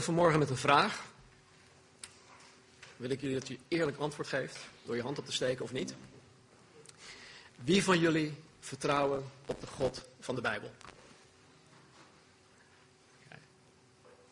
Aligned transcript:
vanmorgen 0.00 0.38
met 0.38 0.50
een 0.50 0.56
vraag. 0.56 1.06
Wil 2.96 3.10
ik 3.10 3.20
jullie 3.20 3.38
dat 3.38 3.48
u 3.48 3.58
eerlijk 3.68 3.96
antwoord 3.96 4.28
geeft, 4.28 4.58
door 4.82 4.96
je 4.96 5.02
hand 5.02 5.18
op 5.18 5.26
te 5.26 5.32
steken 5.32 5.64
of 5.64 5.72
niet. 5.72 5.94
Wie 7.54 7.84
van 7.84 7.98
jullie 7.98 8.34
vertrouwen 8.60 9.30
op 9.46 9.60
de 9.60 9.66
God 9.66 10.08
van 10.20 10.34
de 10.34 10.40
Bijbel? 10.40 10.70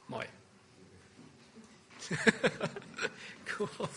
Mooi. 0.06 0.26
cool. 3.44 3.88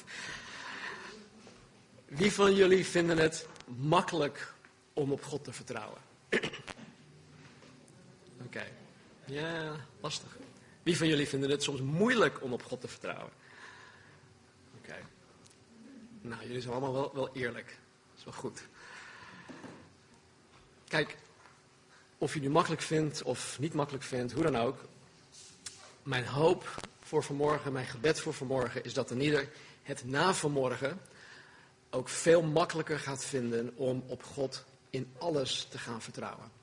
Wie 2.05 2.34
van 2.34 2.55
jullie 2.55 2.86
vinden 2.86 3.17
het 3.17 3.48
makkelijk 3.66 4.54
om 4.94 5.12
op 5.12 5.23
God 5.23 5.44
te 5.44 5.54
vertrouwen? 5.54 6.02
Oké. 8.45 8.66
Ja, 9.26 9.76
lastig. 9.99 10.38
Wie 10.89 10.98
van 10.98 11.07
jullie 11.07 11.27
vinden 11.27 11.49
het 11.49 11.63
soms 11.63 11.81
moeilijk 11.81 12.43
om 12.43 12.53
op 12.53 12.63
God 12.63 12.81
te 12.81 12.88
vertrouwen? 12.88 13.31
Oké. 14.77 14.95
Nou, 16.21 16.41
jullie 16.45 16.62
zijn 16.62 16.73
allemaal 16.73 16.93
wel, 16.93 17.12
wel 17.13 17.29
eerlijk. 17.34 17.65
Dat 17.65 18.17
is 18.17 18.23
wel 18.23 18.34
goed. 18.34 18.67
Kijk, 20.88 21.17
of 22.17 22.34
je 22.34 22.39
nu 22.39 22.49
makkelijk 22.49 22.81
vindt 22.81 23.23
of 23.23 23.59
niet 23.59 23.73
makkelijk 23.73 24.03
vindt, 24.03 24.34
hoe 24.34 24.43
dan 24.43 24.55
ook. 24.55 24.77
Mijn 26.03 26.25
hoop 26.25 26.75
voor 26.99 27.23
vanmorgen, 27.23 27.71
mijn 27.71 27.87
gebed 27.87 28.20
voor 28.20 28.34
vanmorgen 28.34 28.84
is 28.84 28.93
dat 28.93 29.12
een 29.12 29.48
het 29.84 30.05
na 30.05 30.34
vanmorgen 30.34 31.01
ook 31.90 32.09
veel 32.09 32.41
makkelijker 32.41 32.99
gaat 32.99 33.26
vinden 33.26 33.76
om 33.76 34.03
op 34.07 34.23
God 34.23 34.65
in 34.90 35.13
alles 35.17 35.67
te 35.70 35.77
gaan 35.77 36.01
vertrouwen. 36.01 36.59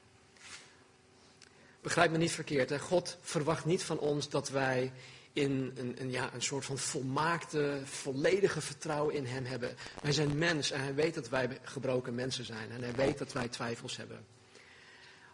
Begrijp 1.86 2.11
me 2.11 2.19
niet 2.19 2.33
verkeerd, 2.33 2.70
hè? 2.70 2.78
God 2.78 3.16
verwacht 3.20 3.64
niet 3.64 3.83
van 3.83 3.98
ons 3.98 4.28
dat 4.28 4.48
wij 4.48 4.92
in 5.33 5.72
een, 5.77 5.97
een, 5.98 6.11
ja, 6.11 6.34
een 6.34 6.42
soort 6.42 6.64
van 6.64 6.78
volmaakte, 6.78 7.80
volledige 7.84 8.61
vertrouwen 8.61 9.14
in 9.14 9.27
Hem 9.27 9.44
hebben. 9.44 9.77
Wij 10.02 10.12
zijn 10.12 10.38
mens 10.38 10.70
en 10.70 10.80
Hij 10.80 10.94
weet 10.94 11.14
dat 11.14 11.28
wij 11.28 11.58
gebroken 11.62 12.14
mensen 12.14 12.44
zijn 12.44 12.70
en 12.70 12.83
Hij 12.83 12.92
weet 12.92 13.19
dat 13.19 13.33
wij 13.33 13.48
twijfels 13.48 13.96
hebben. 13.96 14.27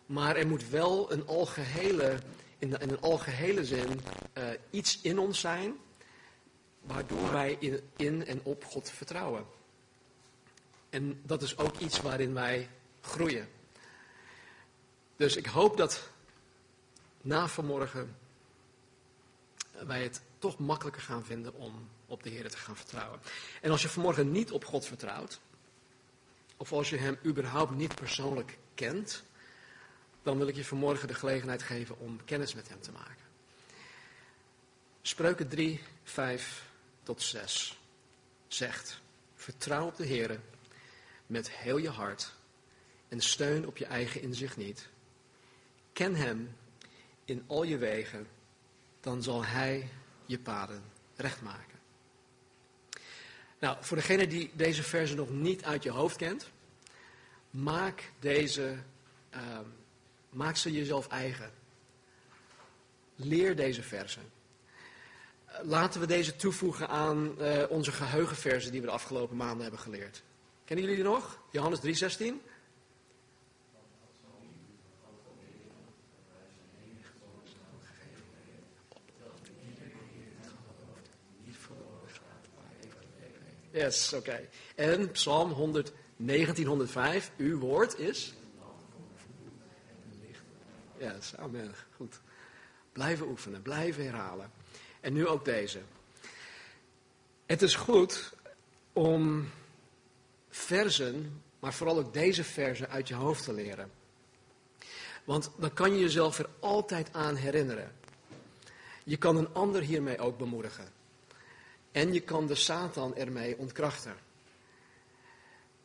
Maar 0.06 0.36
er 0.36 0.46
moet 0.46 0.68
wel 0.68 1.12
een 1.12 1.26
algehele, 1.26 2.18
in, 2.58 2.78
in 2.78 2.90
een 2.90 3.00
algehele 3.00 3.64
zin 3.64 4.00
uh, 4.38 4.44
iets 4.70 5.00
in 5.02 5.18
ons 5.18 5.40
zijn 5.40 5.74
waardoor 6.80 7.32
wij 7.32 7.56
in, 7.58 7.80
in 7.96 8.26
en 8.26 8.40
op 8.42 8.64
God 8.64 8.90
vertrouwen. 8.90 9.44
En 10.90 11.20
dat 11.22 11.42
is 11.42 11.58
ook 11.58 11.78
iets 11.78 12.00
waarin 12.00 12.34
wij 12.34 12.68
groeien. 13.00 13.48
Dus 15.16 15.36
ik 15.36 15.46
hoop 15.46 15.76
dat 15.76 16.10
na 17.22 17.48
vanmorgen 17.48 18.16
wij 19.86 20.02
het 20.02 20.20
toch 20.38 20.58
makkelijker 20.58 21.02
gaan 21.02 21.24
vinden 21.24 21.54
om 21.54 21.88
op 22.06 22.22
de 22.22 22.30
Heer 22.30 22.50
te 22.50 22.56
gaan 22.56 22.76
vertrouwen. 22.76 23.20
En 23.60 23.70
als 23.70 23.82
je 23.82 23.88
vanmorgen 23.88 24.32
niet 24.32 24.52
op 24.52 24.64
God 24.64 24.86
vertrouwt, 24.86 25.40
of 26.56 26.72
als 26.72 26.90
je 26.90 26.96
Hem 26.96 27.18
überhaupt 27.24 27.74
niet 27.74 27.94
persoonlijk 27.94 28.58
kent, 28.74 29.22
dan 30.22 30.38
wil 30.38 30.48
ik 30.48 30.54
je 30.54 30.64
vanmorgen 30.64 31.08
de 31.08 31.14
gelegenheid 31.14 31.62
geven 31.62 31.98
om 31.98 32.24
kennis 32.24 32.54
met 32.54 32.68
Hem 32.68 32.80
te 32.80 32.92
maken. 32.92 33.24
Spreuken 35.02 35.48
3, 35.48 35.82
5 36.02 36.64
tot 37.02 37.22
6 37.22 37.78
zegt, 38.48 39.00
vertrouw 39.34 39.86
op 39.86 39.96
de 39.96 40.04
Heer 40.04 40.40
met 41.26 41.50
heel 41.50 41.76
je 41.76 41.90
hart 41.90 42.32
en 43.08 43.20
steun 43.20 43.66
op 43.66 43.76
je 43.76 43.86
eigen 43.86 44.22
inzicht 44.22 44.56
niet. 44.56 44.88
Ken 45.92 46.14
Hem 46.14 46.56
in 47.24 47.44
al 47.46 47.62
je 47.62 47.78
wegen, 47.78 48.26
dan 49.00 49.22
zal 49.22 49.44
Hij 49.44 49.88
je 50.26 50.38
paden 50.38 50.82
recht 51.16 51.42
maken. 51.42 51.78
Nou, 53.58 53.76
voor 53.80 53.96
degene 53.96 54.26
die 54.26 54.50
deze 54.54 54.82
verse 54.82 55.14
nog 55.14 55.30
niet 55.30 55.64
uit 55.64 55.82
je 55.82 55.90
hoofd 55.90 56.16
kent, 56.16 56.50
maak 57.50 58.12
deze, 58.18 58.76
uh, 59.34 59.58
maak 60.30 60.56
ze 60.56 60.72
jezelf 60.72 61.08
eigen. 61.08 61.50
Leer 63.16 63.56
deze 63.56 63.82
versen. 63.82 64.22
Laten 65.62 66.00
we 66.00 66.06
deze 66.06 66.36
toevoegen 66.36 66.88
aan 66.88 67.34
uh, 67.38 67.62
onze 67.68 67.92
geheugenversen 67.92 68.72
die 68.72 68.80
we 68.80 68.86
de 68.86 68.92
afgelopen 68.92 69.36
maanden 69.36 69.62
hebben 69.62 69.80
geleerd. 69.80 70.22
Kennen 70.64 70.84
jullie 70.84 71.02
die 71.02 71.12
nog? 71.12 71.38
Johannes 71.50 71.80
3:16. 72.18 72.51
Yes, 83.72 84.12
oké. 84.12 84.48
En 84.74 85.10
Psalm 85.10 85.50
119, 85.50 86.66
105, 86.66 87.30
uw 87.36 87.58
woord 87.58 87.98
is? 87.98 88.34
Yes, 90.98 91.36
amen. 91.36 91.74
Goed. 91.96 92.20
Blijven 92.92 93.26
oefenen, 93.26 93.62
blijven 93.62 94.04
herhalen. 94.04 94.50
En 95.00 95.12
nu 95.12 95.26
ook 95.26 95.44
deze. 95.44 95.80
Het 97.46 97.62
is 97.62 97.74
goed 97.74 98.32
om 98.92 99.48
versen, 100.48 101.42
maar 101.58 101.74
vooral 101.74 101.98
ook 101.98 102.12
deze 102.12 102.44
versen 102.44 102.88
uit 102.88 103.08
je 103.08 103.14
hoofd 103.14 103.44
te 103.44 103.52
leren. 103.52 103.90
Want 105.24 105.50
dan 105.56 105.72
kan 105.72 105.94
je 105.94 106.00
jezelf 106.00 106.38
er 106.38 106.48
altijd 106.60 107.08
aan 107.12 107.34
herinneren. 107.34 107.92
Je 109.04 109.16
kan 109.16 109.36
een 109.36 109.54
ander 109.54 109.82
hiermee 109.82 110.18
ook 110.18 110.38
bemoedigen. 110.38 111.01
En 111.92 112.12
je 112.12 112.20
kan 112.20 112.46
de 112.46 112.54
Satan 112.54 113.16
ermee 113.16 113.58
ontkrachten. 113.58 114.16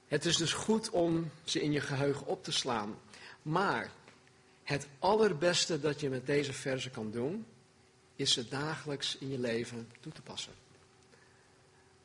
Het 0.08 0.26
is 0.26 0.38
dus 0.38 0.54
goed 0.54 0.90
om 0.90 1.32
ze 1.44 1.62
in 1.62 1.72
je 1.72 1.82
geheugen 1.82 2.26
op 2.26 2.44
te 2.44 2.52
slaan. 2.52 3.00
Maar 3.42 3.92
het 4.64 4.88
allerbeste 5.00 5.80
dat 5.80 6.00
je 6.00 6.10
met 6.10 6.26
deze 6.26 6.54
versen 6.54 6.92
kan 6.92 7.12
doen, 7.12 7.46
is 8.16 8.34
ze 8.34 8.48
dagelijks 8.48 9.18
in 9.18 9.30
je 9.30 9.40
leven 9.40 9.90
toe 10.00 10.12
te 10.12 10.22
passen. 10.22 10.54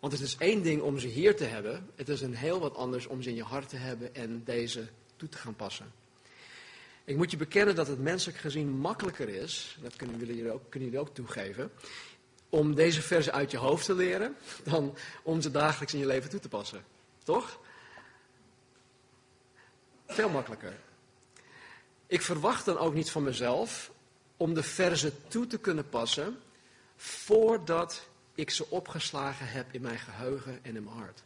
Want 0.00 0.12
het 0.12 0.22
is 0.22 0.36
één 0.36 0.62
ding 0.62 0.82
om 0.82 0.98
ze 0.98 1.06
hier 1.06 1.36
te 1.36 1.44
hebben, 1.44 1.90
het 1.94 2.08
is 2.08 2.20
een 2.20 2.34
heel 2.34 2.60
wat 2.60 2.76
anders 2.76 3.06
om 3.06 3.22
ze 3.22 3.28
in 3.28 3.34
je 3.34 3.42
hart 3.42 3.68
te 3.68 3.76
hebben 3.76 4.14
en 4.14 4.42
deze 4.44 4.88
toe 5.16 5.28
te 5.28 5.38
gaan 5.38 5.56
passen. 5.56 5.92
Ik 7.04 7.16
moet 7.16 7.30
je 7.30 7.36
bekennen 7.36 7.74
dat 7.74 7.86
het 7.86 7.98
menselijk 7.98 8.38
gezien 8.38 8.68
makkelijker 8.68 9.28
is, 9.28 9.78
dat 9.82 9.96
kunnen 9.96 10.18
jullie 10.18 10.52
ook, 10.52 10.62
kunnen 10.68 10.88
jullie 10.88 11.04
ook 11.04 11.14
toegeven, 11.14 11.70
om 12.52 12.74
deze 12.74 13.02
versen 13.02 13.32
uit 13.32 13.50
je 13.50 13.56
hoofd 13.56 13.84
te 13.84 13.94
leren 13.94 14.36
dan 14.62 14.96
om 15.22 15.40
ze 15.40 15.50
dagelijks 15.50 15.94
in 15.94 16.00
je 16.00 16.06
leven 16.06 16.30
toe 16.30 16.40
te 16.40 16.48
passen. 16.48 16.84
Toch? 17.24 17.58
Veel 20.06 20.28
makkelijker. 20.28 20.76
Ik 22.06 22.22
verwacht 22.22 22.64
dan 22.64 22.78
ook 22.78 22.94
niet 22.94 23.10
van 23.10 23.22
mezelf 23.22 23.90
om 24.36 24.54
de 24.54 24.62
verzen 24.62 25.28
toe 25.28 25.46
te 25.46 25.58
kunnen 25.58 25.88
passen 25.88 26.38
voordat 26.96 28.08
ik 28.34 28.50
ze 28.50 28.70
opgeslagen 28.70 29.48
heb 29.48 29.66
in 29.70 29.82
mijn 29.82 29.98
geheugen 29.98 30.58
en 30.62 30.76
in 30.76 30.84
mijn 30.84 30.96
hart. 30.96 31.22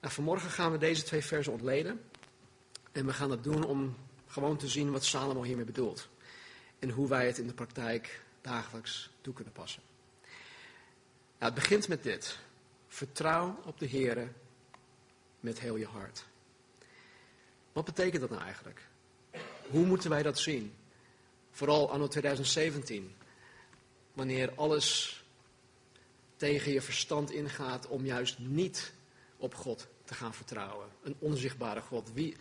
Nou, 0.00 0.14
vanmorgen 0.14 0.50
gaan 0.50 0.72
we 0.72 0.78
deze 0.78 1.02
twee 1.02 1.24
versen 1.24 1.52
ontleden. 1.52 2.00
En 2.92 3.06
we 3.06 3.12
gaan 3.12 3.28
dat 3.28 3.44
doen 3.44 3.64
om 3.64 3.96
gewoon 4.26 4.56
te 4.56 4.68
zien 4.68 4.90
wat 4.90 5.04
Salomo 5.04 5.42
hiermee 5.42 5.64
bedoelt. 5.64 6.08
En 6.78 6.90
hoe 6.90 7.08
wij 7.08 7.26
het 7.26 7.38
in 7.38 7.46
de 7.46 7.54
praktijk 7.54 8.24
dagelijks 8.46 9.10
toe 9.20 9.34
kunnen 9.34 9.52
passen. 9.52 9.82
Nou, 11.38 11.52
het 11.52 11.54
begint 11.54 11.88
met 11.88 12.02
dit. 12.02 12.38
Vertrouw 12.88 13.60
op 13.64 13.78
de 13.78 13.86
Heer 13.86 14.32
met 15.40 15.60
heel 15.60 15.76
je 15.76 15.86
hart. 15.86 16.24
Wat 17.72 17.84
betekent 17.84 18.20
dat 18.20 18.30
nou 18.30 18.42
eigenlijk? 18.42 18.80
Hoe 19.70 19.86
moeten 19.86 20.10
wij 20.10 20.22
dat 20.22 20.38
zien? 20.38 20.74
Vooral 21.50 21.90
anno 21.90 22.08
2017. 22.08 23.14
Wanneer 24.12 24.52
alles 24.54 25.20
tegen 26.36 26.72
je 26.72 26.80
verstand 26.80 27.30
ingaat 27.30 27.86
om 27.86 28.04
juist 28.04 28.38
niet 28.38 28.92
op 29.36 29.54
God 29.54 29.86
te 30.04 30.14
gaan 30.14 30.34
vertrouwen. 30.34 30.88
Een 31.02 31.16
onzichtbare 31.18 31.80
God. 31.80 32.12
Wie, 32.12 32.36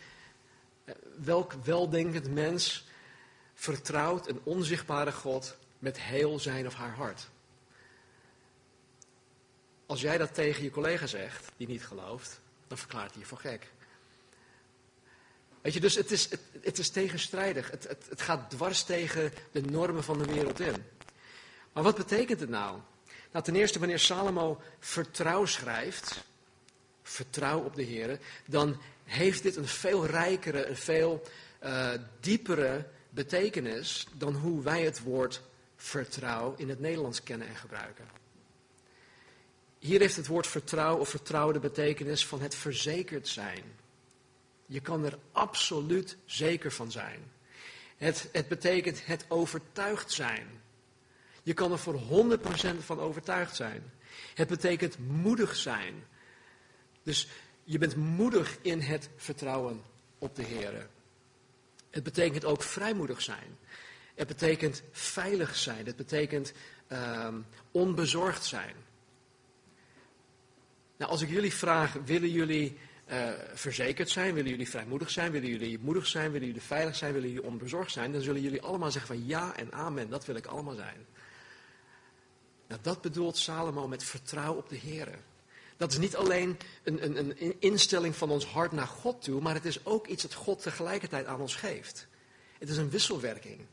eh, 0.83 0.95
welk 1.23 1.53
weldenkend 1.53 2.33
mens 2.33 2.85
vertrouwt 3.53 4.27
een 4.27 4.39
onzichtbare 4.43 5.11
God 5.11 5.57
met 5.85 5.99
heel 5.99 6.39
zijn 6.39 6.67
of 6.67 6.73
haar 6.73 6.95
hart. 6.95 7.29
Als 9.85 10.01
jij 10.01 10.17
dat 10.17 10.33
tegen 10.33 10.63
je 10.63 10.69
collega 10.69 11.07
zegt, 11.07 11.51
die 11.57 11.67
niet 11.67 11.85
gelooft, 11.85 12.39
dan 12.67 12.77
verklaart 12.77 13.11
hij 13.11 13.19
je 13.19 13.27
voor 13.27 13.37
gek. 13.37 13.71
Weet 15.61 15.73
je, 15.73 15.79
dus 15.79 15.95
het 15.95 16.11
is, 16.11 16.29
het, 16.29 16.39
het 16.61 16.77
is 16.77 16.89
tegenstrijdig. 16.89 17.71
Het, 17.71 17.87
het, 18.09 18.21
gaat 18.21 18.49
dwars 18.49 18.83
tegen 18.83 19.31
de 19.51 19.61
normen 19.61 20.03
van 20.03 20.17
de 20.17 20.25
wereld 20.25 20.59
in. 20.59 20.83
Maar 21.73 21.83
wat 21.83 21.95
betekent 21.95 22.39
het 22.39 22.49
nou? 22.49 22.79
Nou, 23.31 23.45
ten 23.45 23.55
eerste, 23.55 23.79
wanneer 23.79 23.99
Salomo 23.99 24.61
vertrouw 24.79 25.45
schrijft, 25.45 26.23
vertrouw 27.03 27.59
op 27.59 27.75
de 27.75 27.83
Heer, 27.83 28.19
dan 28.45 28.81
heeft 29.03 29.43
dit 29.43 29.55
een 29.55 29.67
veel 29.67 30.05
rijkere, 30.05 30.65
een 30.65 30.77
veel 30.77 31.21
uh, 31.63 31.91
diepere 32.19 32.87
betekenis 33.09 34.07
dan 34.13 34.35
hoe 34.35 34.63
wij 34.63 34.83
het 34.83 35.01
woord 35.01 35.41
vertrouw 35.75 36.53
in 36.57 36.69
het 36.69 36.79
Nederlands 36.79 37.23
kennen 37.23 37.47
en 37.47 37.55
gebruiken. 37.55 38.05
Hier 39.79 39.99
heeft 39.99 40.15
het 40.15 40.27
woord 40.27 40.47
vertrouw 40.47 40.97
of 40.97 41.09
vertrouwen 41.09 41.53
de 41.53 41.59
betekenis 41.59 42.25
van 42.25 42.41
het 42.41 42.55
verzekerd 42.55 43.27
zijn. 43.27 43.63
Je 44.65 44.79
kan 44.79 45.05
er 45.05 45.17
absoluut 45.31 46.17
zeker 46.25 46.71
van 46.71 46.91
zijn. 46.91 47.31
Het, 47.97 48.29
het 48.31 48.47
betekent 48.47 49.05
het 49.05 49.25
overtuigd 49.27 50.11
zijn. 50.11 50.47
Je 51.43 51.53
kan 51.53 51.71
er 51.71 51.79
voor 51.79 51.99
100% 51.99 52.77
van 52.79 52.99
overtuigd 52.99 53.55
zijn. 53.55 53.93
Het 54.33 54.47
betekent 54.47 54.97
moedig 55.07 55.55
zijn. 55.55 56.03
Dus 57.03 57.27
je 57.63 57.77
bent 57.77 57.95
moedig 57.95 58.57
in 58.61 58.81
het 58.81 59.09
vertrouwen 59.15 59.83
op 60.17 60.35
de 60.35 60.43
Heer. 60.43 60.89
Het 61.89 62.03
betekent 62.03 62.45
ook 62.45 62.63
vrijmoedig 62.63 63.21
zijn. 63.21 63.57
Het 64.15 64.27
betekent 64.27 64.83
veilig 64.91 65.55
zijn. 65.55 65.85
Het 65.85 65.95
betekent 65.95 66.53
ehm, 66.87 67.35
onbezorgd 67.71 68.45
zijn. 68.45 68.75
Nou, 70.97 71.11
als 71.11 71.21
ik 71.21 71.29
jullie 71.29 71.53
vraag, 71.53 71.93
willen 71.93 72.29
jullie 72.29 72.77
uh, 73.11 73.29
verzekerd 73.53 74.09
zijn? 74.09 74.33
Willen 74.33 74.49
jullie 74.49 74.69
vrijmoedig 74.69 75.09
zijn? 75.09 75.31
Willen 75.31 75.49
jullie 75.49 75.79
moedig 75.79 76.07
zijn? 76.07 76.31
Willen 76.31 76.47
jullie 76.47 76.61
veilig 76.61 76.95
zijn? 76.95 77.13
Willen 77.13 77.29
jullie 77.29 77.45
onbezorgd 77.45 77.91
zijn? 77.91 78.11
Dan 78.11 78.21
zullen 78.21 78.41
jullie 78.41 78.61
allemaal 78.61 78.91
zeggen 78.91 79.15
van 79.15 79.25
ja 79.25 79.55
en 79.55 79.73
amen, 79.73 80.09
dat 80.09 80.25
wil 80.25 80.35
ik 80.35 80.45
allemaal 80.45 80.75
zijn. 80.75 81.05
Nou, 82.67 82.81
dat 82.81 83.01
bedoelt 83.01 83.37
Salomo 83.37 83.87
met 83.87 84.03
vertrouwen 84.03 84.57
op 84.57 84.69
de 84.69 84.75
Heer. 84.75 85.19
Dat 85.77 85.91
is 85.91 85.97
niet 85.97 86.15
alleen 86.15 86.57
een, 86.83 87.05
een, 87.05 87.43
een 87.43 87.55
instelling 87.59 88.15
van 88.15 88.29
ons 88.29 88.45
hart 88.45 88.71
naar 88.71 88.87
God 88.87 89.21
toe, 89.21 89.41
maar 89.41 89.53
het 89.53 89.65
is 89.65 89.85
ook 89.85 90.07
iets 90.07 90.21
dat 90.21 90.33
God 90.33 90.61
tegelijkertijd 90.61 91.25
aan 91.25 91.41
ons 91.41 91.55
geeft. 91.55 92.07
Het 92.59 92.69
is 92.69 92.77
een 92.77 92.89
wisselwerking. 92.89 93.65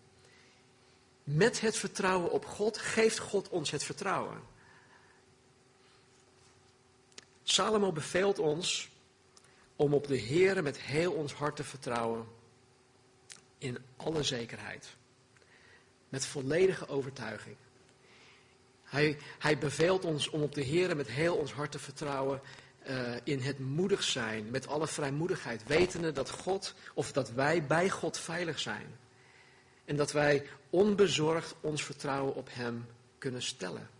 Met 1.25 1.61
het 1.61 1.77
vertrouwen 1.77 2.31
op 2.31 2.47
God 2.47 2.79
geeft 2.79 3.19
God 3.19 3.49
ons 3.49 3.71
het 3.71 3.85
vertrouwen. 3.85 4.41
Salomo 7.43 7.93
beveelt 7.93 8.39
ons 8.39 8.91
om 9.77 9.95
op 9.95 10.07
de 10.07 10.17
Heer 10.17 10.63
met 10.63 10.79
heel 10.79 11.13
ons 11.13 11.33
hart 11.33 11.57
te 11.57 11.65
vertrouwen 11.65 12.27
in 13.59 13.79
alle 13.97 14.23
zekerheid. 14.23 14.97
Met 16.09 16.27
volledige 16.27 16.89
overtuiging. 16.89 17.57
Hij, 18.83 19.19
hij 19.39 19.59
beveelt 19.59 20.05
ons 20.05 20.29
om 20.29 20.43
op 20.43 20.55
de 20.55 20.63
Heer 20.63 20.97
met 20.97 21.09
heel 21.09 21.37
ons 21.37 21.53
hart 21.53 21.73
te 21.73 21.79
vertrouwen 21.79 22.41
uh, 22.89 23.15
in 23.25 23.41
het 23.41 23.59
moedig 23.59 24.03
zijn, 24.03 24.51
met 24.51 24.67
alle 24.67 24.87
vrijmoedigheid, 24.87 25.67
wetende 25.67 26.13
dat 26.13 26.31
God 26.31 26.75
of 26.95 27.13
dat 27.13 27.31
wij 27.31 27.67
bij 27.67 27.91
God 27.91 28.19
veilig 28.19 28.59
zijn. 28.59 28.99
En 29.93 29.99
dat 29.99 30.12
wij 30.12 30.47
onbezorgd 30.71 31.55
ons 31.61 31.85
vertrouwen 31.85 32.35
op 32.35 32.49
Hem 32.53 32.87
kunnen 33.19 33.43
stellen. 33.43 33.91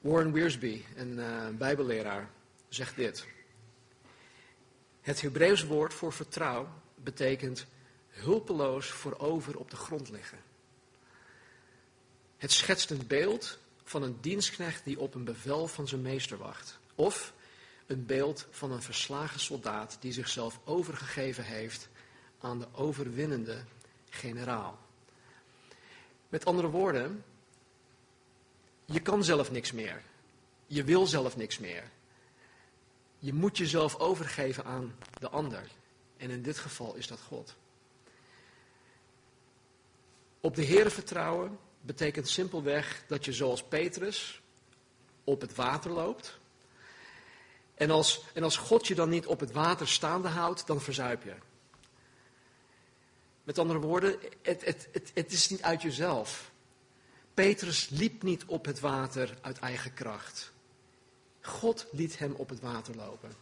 Warren 0.00 0.32
Wiersbe, 0.32 0.80
een 0.96 1.18
uh, 1.18 1.48
bijbelleraar, 1.48 2.30
zegt 2.68 2.96
dit. 2.96 3.26
Het 5.00 5.20
Hebreeuws 5.20 5.64
woord 5.64 5.94
voor 5.94 6.12
vertrouw 6.12 6.68
betekent 6.94 7.66
hulpeloos 8.08 8.86
voorover 8.86 9.58
op 9.58 9.70
de 9.70 9.76
grond 9.76 10.10
liggen. 10.10 10.38
Het 12.36 12.52
schetst 12.52 12.90
een 12.90 13.06
beeld 13.06 13.58
van 13.84 14.02
een 14.02 14.18
dienstknecht 14.20 14.84
die 14.84 15.00
op 15.00 15.14
een 15.14 15.24
bevel 15.24 15.66
van 15.66 15.88
zijn 15.88 16.02
meester 16.02 16.38
wacht. 16.38 16.78
Of 16.94 17.32
een 17.86 18.06
beeld 18.06 18.46
van 18.50 18.72
een 18.72 18.82
verslagen 18.82 19.40
soldaat 19.40 19.96
die 20.00 20.12
zichzelf 20.12 20.60
overgegeven 20.64 21.44
heeft 21.44 21.88
aan 22.40 22.58
de 22.58 22.66
overwinnende 22.72 23.64
generaal. 24.08 24.78
Met 26.28 26.44
andere 26.44 26.68
woorden, 26.68 27.24
je 28.84 29.00
kan 29.00 29.24
zelf 29.24 29.50
niks 29.50 29.72
meer. 29.72 30.02
Je 30.66 30.84
wil 30.84 31.06
zelf 31.06 31.36
niks 31.36 31.58
meer. 31.58 31.90
Je 33.18 33.32
moet 33.32 33.56
jezelf 33.56 33.96
overgeven 33.96 34.64
aan 34.64 34.96
de 35.12 35.28
ander. 35.28 35.62
En 36.16 36.30
in 36.30 36.42
dit 36.42 36.58
geval 36.58 36.94
is 36.94 37.06
dat 37.06 37.20
God. 37.20 37.56
Op 40.40 40.54
de 40.54 40.62
Heer 40.62 40.90
vertrouwen 40.90 41.58
betekent 41.80 42.28
simpelweg 42.28 43.04
dat 43.06 43.24
je 43.24 43.32
zoals 43.32 43.62
Petrus 43.62 44.40
op 45.24 45.40
het 45.40 45.54
water 45.54 45.90
loopt. 45.90 46.38
En 47.74 47.90
als, 47.90 48.24
en 48.34 48.42
als 48.42 48.56
God 48.56 48.86
je 48.86 48.94
dan 48.94 49.08
niet 49.08 49.26
op 49.26 49.40
het 49.40 49.52
water 49.52 49.88
staande 49.88 50.28
houdt, 50.28 50.66
dan 50.66 50.80
verzuip 50.80 51.22
je. 51.22 51.34
Met 53.50 53.58
andere 53.58 53.78
woorden, 53.78 54.18
het, 54.42 54.64
het, 54.64 54.88
het, 55.14 55.32
is 55.32 55.48
niet 55.48 55.62
uit 55.62 55.82
jezelf. 55.82 56.50
Petrus 57.34 57.88
liep 57.88 58.22
niet 58.22 58.44
op 58.44 58.64
het 58.64 58.80
water 58.80 59.38
uit 59.40 59.58
eigen 59.58 59.94
kracht. 59.94 60.52
God 61.40 61.86
liet 61.92 62.18
hem 62.18 62.32
op 62.32 62.48
het 62.48 62.60
water 62.60 62.96
lopen. 62.96 63.32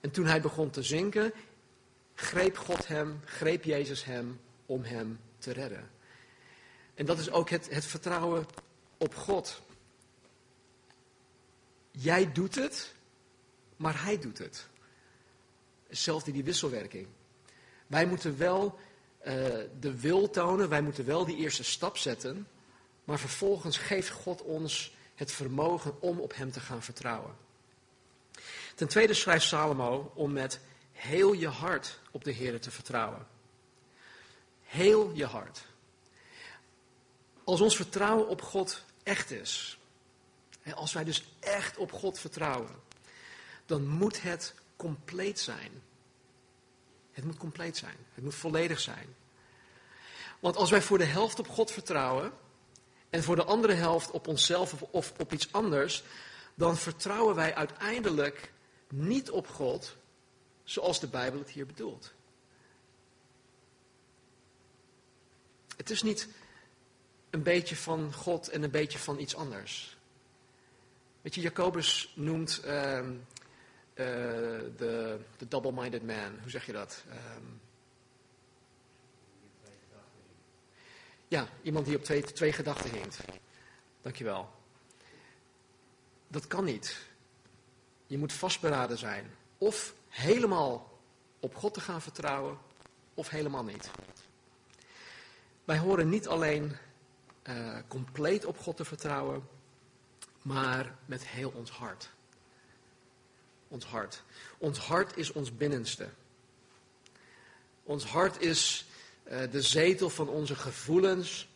En 0.00 0.10
toen 0.10 0.26
hij 0.26 0.40
begon 0.40 0.70
te 0.70 0.82
zinken, 0.82 1.32
greep 2.14 2.56
God 2.56 2.86
hem, 2.86 3.20
greep 3.24 3.64
Jezus 3.64 4.04
hem 4.04 4.40
om 4.66 4.82
hem 4.82 5.20
te 5.38 5.52
redden. 5.52 5.90
En 6.94 7.06
dat 7.06 7.18
is 7.18 7.30
ook 7.30 7.50
het, 7.50 7.70
het 7.70 7.84
vertrouwen 7.84 8.46
op 8.96 9.14
God. 9.14 9.62
Jij 11.90 12.32
doet 12.32 12.54
het, 12.54 12.94
maar 13.76 14.02
hij 14.02 14.18
doet 14.18 14.38
het. 14.38 14.68
Hetzelfde 15.86 16.32
die 16.32 16.44
wisselwerking. 16.44 17.06
Wij 17.88 18.06
moeten 18.06 18.38
wel 18.38 18.78
uh, 19.26 19.34
de 19.80 20.00
wil 20.00 20.30
tonen, 20.30 20.68
wij 20.68 20.82
moeten 20.82 21.06
wel 21.06 21.24
die 21.24 21.36
eerste 21.36 21.64
stap 21.64 21.96
zetten, 21.96 22.48
maar 23.04 23.18
vervolgens 23.18 23.78
geeft 23.78 24.10
God 24.10 24.42
ons 24.42 24.96
het 25.14 25.32
vermogen 25.32 26.02
om 26.02 26.20
op 26.20 26.36
Hem 26.36 26.50
te 26.50 26.60
gaan 26.60 26.82
vertrouwen. 26.82 27.36
Ten 28.74 28.88
tweede 28.88 29.14
schrijft 29.14 29.46
Salomo 29.46 30.12
om 30.14 30.32
met 30.32 30.60
heel 30.92 31.32
je 31.32 31.48
hart 31.48 32.00
op 32.10 32.24
de 32.24 32.30
Heer 32.30 32.60
te 32.60 32.70
vertrouwen. 32.70 33.26
Heel 34.62 35.12
je 35.14 35.26
hart. 35.26 35.64
Als 37.44 37.60
ons 37.60 37.76
vertrouwen 37.76 38.28
op 38.28 38.42
God 38.42 38.84
echt 39.02 39.30
is, 39.30 39.78
als 40.74 40.92
wij 40.92 41.04
dus 41.04 41.24
echt 41.40 41.76
op 41.76 41.92
God 41.92 42.18
vertrouwen, 42.18 42.82
dan 43.66 43.86
moet 43.86 44.22
het 44.22 44.54
compleet 44.76 45.40
zijn. 45.40 45.82
Het 47.18 47.26
moet 47.26 47.36
compleet 47.36 47.76
zijn. 47.76 47.96
Het 48.14 48.24
moet 48.24 48.34
volledig 48.34 48.80
zijn. 48.80 49.14
Want 50.40 50.56
als 50.56 50.70
wij 50.70 50.82
voor 50.82 50.98
de 50.98 51.04
helft 51.04 51.38
op 51.38 51.48
God 51.48 51.70
vertrouwen 51.70 52.32
en 53.10 53.22
voor 53.22 53.36
de 53.36 53.44
andere 53.44 53.72
helft 53.72 54.10
op 54.10 54.26
onszelf 54.26 54.82
of, 54.82 55.12
op 55.18 55.32
iets 55.32 55.52
anders, 55.52 56.04
dan 56.54 56.76
vertrouwen 56.76 57.34
wij 57.34 57.54
uiteindelijk 57.54 58.52
niet 58.88 59.30
op 59.30 59.48
God 59.48 59.96
zoals 60.64 61.00
de 61.00 61.06
Bijbel 61.06 61.38
het 61.38 61.50
hier 61.50 61.66
bedoelt. 61.66 62.12
Het 65.76 65.90
is 65.90 66.02
niet 66.02 66.28
een 67.30 67.42
beetje 67.42 67.76
van 67.76 68.12
God 68.12 68.48
en 68.48 68.62
een 68.62 68.70
beetje 68.70 68.98
van 68.98 69.18
iets 69.18 69.36
anders. 69.36 69.96
Weet 71.22 71.34
je, 71.34 71.40
Jacobus 71.40 72.12
noemt 72.16 72.62
uh, 72.64 73.08
de 73.98 75.48
double-minded 75.48 76.06
man. 76.06 76.38
Hoe 76.40 76.50
zeg 76.50 76.66
je 76.66 76.72
dat? 76.72 77.04
Um, 77.36 77.60
ja, 81.28 81.48
iemand 81.62 81.86
die 81.86 81.96
op 81.96 82.04
twee, 82.04 82.22
twee 82.22 82.52
gedachten 82.52 82.90
hinkt. 82.90 83.18
Dankjewel. 84.00 84.50
Dat 86.28 86.46
kan 86.46 86.64
niet. 86.64 87.06
Je 88.06 88.18
moet 88.18 88.32
vastberaden 88.32 88.98
zijn. 88.98 89.30
Of 89.58 89.94
helemaal 90.08 90.98
op 91.40 91.54
God 91.54 91.74
te 91.74 91.80
gaan 91.80 92.02
vertrouwen, 92.02 92.58
of 93.14 93.28
helemaal 93.28 93.64
niet. 93.64 93.90
Wij 95.64 95.78
horen 95.78 96.08
niet 96.08 96.28
alleen 96.28 96.76
uh, 97.48 97.78
compleet 97.88 98.44
op 98.44 98.58
God 98.58 98.76
te 98.76 98.84
vertrouwen, 98.84 99.48
maar 100.42 100.94
met 101.06 101.26
heel 101.26 101.50
ons 101.50 101.70
hart. 101.70 102.10
Ons 103.68 103.84
hart. 103.84 104.22
Ons 104.58 104.78
hart 104.78 105.16
is 105.16 105.32
ons 105.32 105.56
binnenste. 105.56 106.08
Ons 107.82 108.04
hart 108.04 108.40
is 108.40 108.86
uh, 109.30 109.40
de 109.50 109.62
zetel 109.62 110.10
van 110.10 110.28
onze 110.28 110.54
gevoelens, 110.54 111.48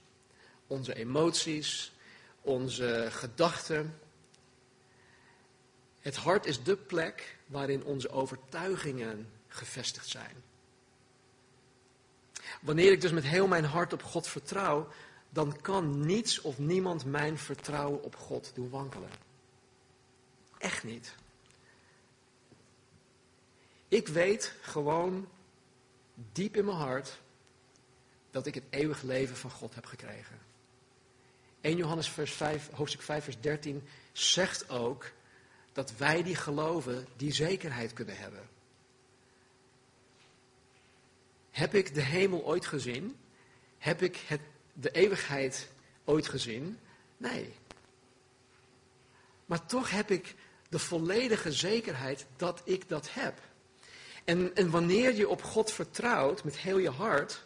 onze 0.66 0.94
emoties, 0.94 1.92
onze 2.40 3.08
gedachten. 3.10 3.98
Het 6.00 6.16
hart 6.16 6.46
is 6.46 6.62
de 6.62 6.76
plek 6.76 7.38
waarin 7.46 7.84
onze 7.84 8.10
overtuigingen 8.10 9.28
gevestigd 9.48 10.08
zijn. 10.08 10.42
Wanneer 12.60 12.92
ik 12.92 13.00
dus 13.00 13.12
met 13.12 13.24
heel 13.24 13.46
mijn 13.46 13.64
hart 13.64 13.92
op 13.92 14.02
God 14.02 14.28
vertrouw, 14.28 14.88
dan 15.30 15.60
kan 15.60 16.06
niets 16.06 16.40
of 16.40 16.58
niemand 16.58 17.04
mijn 17.04 17.38
vertrouwen 17.38 18.02
op 18.02 18.16
God 18.16 18.50
doen 18.54 18.70
wankelen. 18.70 19.10
Echt 20.58 20.84
niet. 20.84 21.14
Ik 23.92 24.08
weet 24.08 24.54
gewoon 24.60 25.28
diep 26.14 26.56
in 26.56 26.64
mijn 26.64 26.76
hart 26.76 27.20
dat 28.30 28.46
ik 28.46 28.54
het 28.54 28.64
eeuwig 28.70 29.02
leven 29.02 29.36
van 29.36 29.50
God 29.50 29.74
heb 29.74 29.86
gekregen. 29.86 30.38
1 31.60 31.76
Johannes 31.76 32.08
vers 32.08 32.32
5, 32.32 32.70
hoofdstuk 32.70 33.02
5 33.02 33.24
vers 33.24 33.40
13 33.40 33.88
zegt 34.12 34.68
ook 34.68 35.10
dat 35.72 35.96
wij 35.96 36.22
die 36.22 36.34
geloven 36.34 37.06
die 37.16 37.32
zekerheid 37.32 37.92
kunnen 37.92 38.16
hebben. 38.16 38.48
Heb 41.50 41.74
ik 41.74 41.94
de 41.94 42.02
hemel 42.02 42.44
ooit 42.44 42.66
gezien? 42.66 43.16
Heb 43.78 44.02
ik 44.02 44.16
het, 44.16 44.40
de 44.72 44.90
eeuwigheid 44.90 45.68
ooit 46.04 46.28
gezien? 46.28 46.78
Nee. 47.16 47.54
Maar 49.46 49.66
toch 49.66 49.90
heb 49.90 50.10
ik 50.10 50.34
de 50.68 50.78
volledige 50.78 51.52
zekerheid 51.52 52.26
dat 52.36 52.62
ik 52.64 52.88
dat 52.88 53.14
heb. 53.14 53.50
En, 54.24 54.54
en 54.54 54.70
wanneer 54.70 55.14
je 55.14 55.28
op 55.28 55.42
God 55.42 55.70
vertrouwt 55.70 56.44
met 56.44 56.58
heel 56.58 56.78
je 56.78 56.90
hart, 56.90 57.44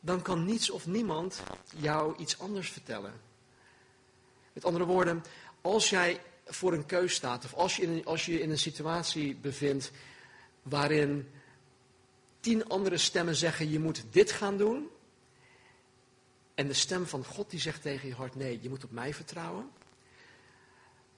dan 0.00 0.22
kan 0.22 0.44
niets 0.44 0.70
of 0.70 0.86
niemand 0.86 1.42
jou 1.76 2.16
iets 2.16 2.38
anders 2.38 2.70
vertellen. 2.70 3.12
Met 4.52 4.64
andere 4.64 4.84
woorden, 4.84 5.24
als 5.60 5.90
jij 5.90 6.20
voor 6.46 6.72
een 6.72 6.86
keus 6.86 7.14
staat, 7.14 7.44
of 7.44 7.54
als 7.54 7.76
je 7.76 7.82
in 7.82 8.04
als 8.04 8.26
je 8.26 8.40
in 8.40 8.50
een 8.50 8.58
situatie 8.58 9.36
bevindt 9.36 9.90
waarin 10.62 11.30
tien 12.40 12.68
andere 12.68 12.98
stemmen 12.98 13.34
zeggen 13.34 13.70
je 13.70 13.78
moet 13.78 14.04
dit 14.10 14.32
gaan 14.32 14.56
doen, 14.56 14.88
en 16.54 16.66
de 16.66 16.72
stem 16.72 17.06
van 17.06 17.24
God 17.24 17.50
die 17.50 17.60
zegt 17.60 17.82
tegen 17.82 18.08
je 18.08 18.14
hart 18.14 18.34
nee, 18.34 18.58
je 18.62 18.68
moet 18.68 18.84
op 18.84 18.90
mij 18.90 19.14
vertrouwen, 19.14 19.70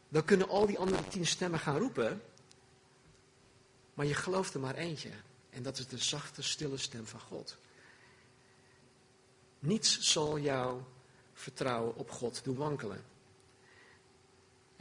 dan 0.08 0.24
kunnen 0.24 0.48
al 0.48 0.66
die 0.66 0.78
andere 0.78 1.08
tien 1.08 1.26
stemmen 1.26 1.60
gaan 1.60 1.78
roepen, 1.78 2.22
maar 3.96 4.06
je 4.06 4.14
gelooft 4.14 4.54
er 4.54 4.60
maar 4.60 4.74
eentje. 4.74 5.10
En 5.50 5.62
dat 5.62 5.78
is 5.78 5.86
de 5.86 5.98
zachte, 5.98 6.42
stille 6.42 6.76
stem 6.76 7.06
van 7.06 7.20
God. 7.20 7.56
Niets 9.58 10.00
zal 10.00 10.38
jouw 10.38 10.86
vertrouwen 11.32 11.96
op 11.96 12.10
God 12.10 12.44
doen 12.44 12.56
wankelen. 12.56 13.04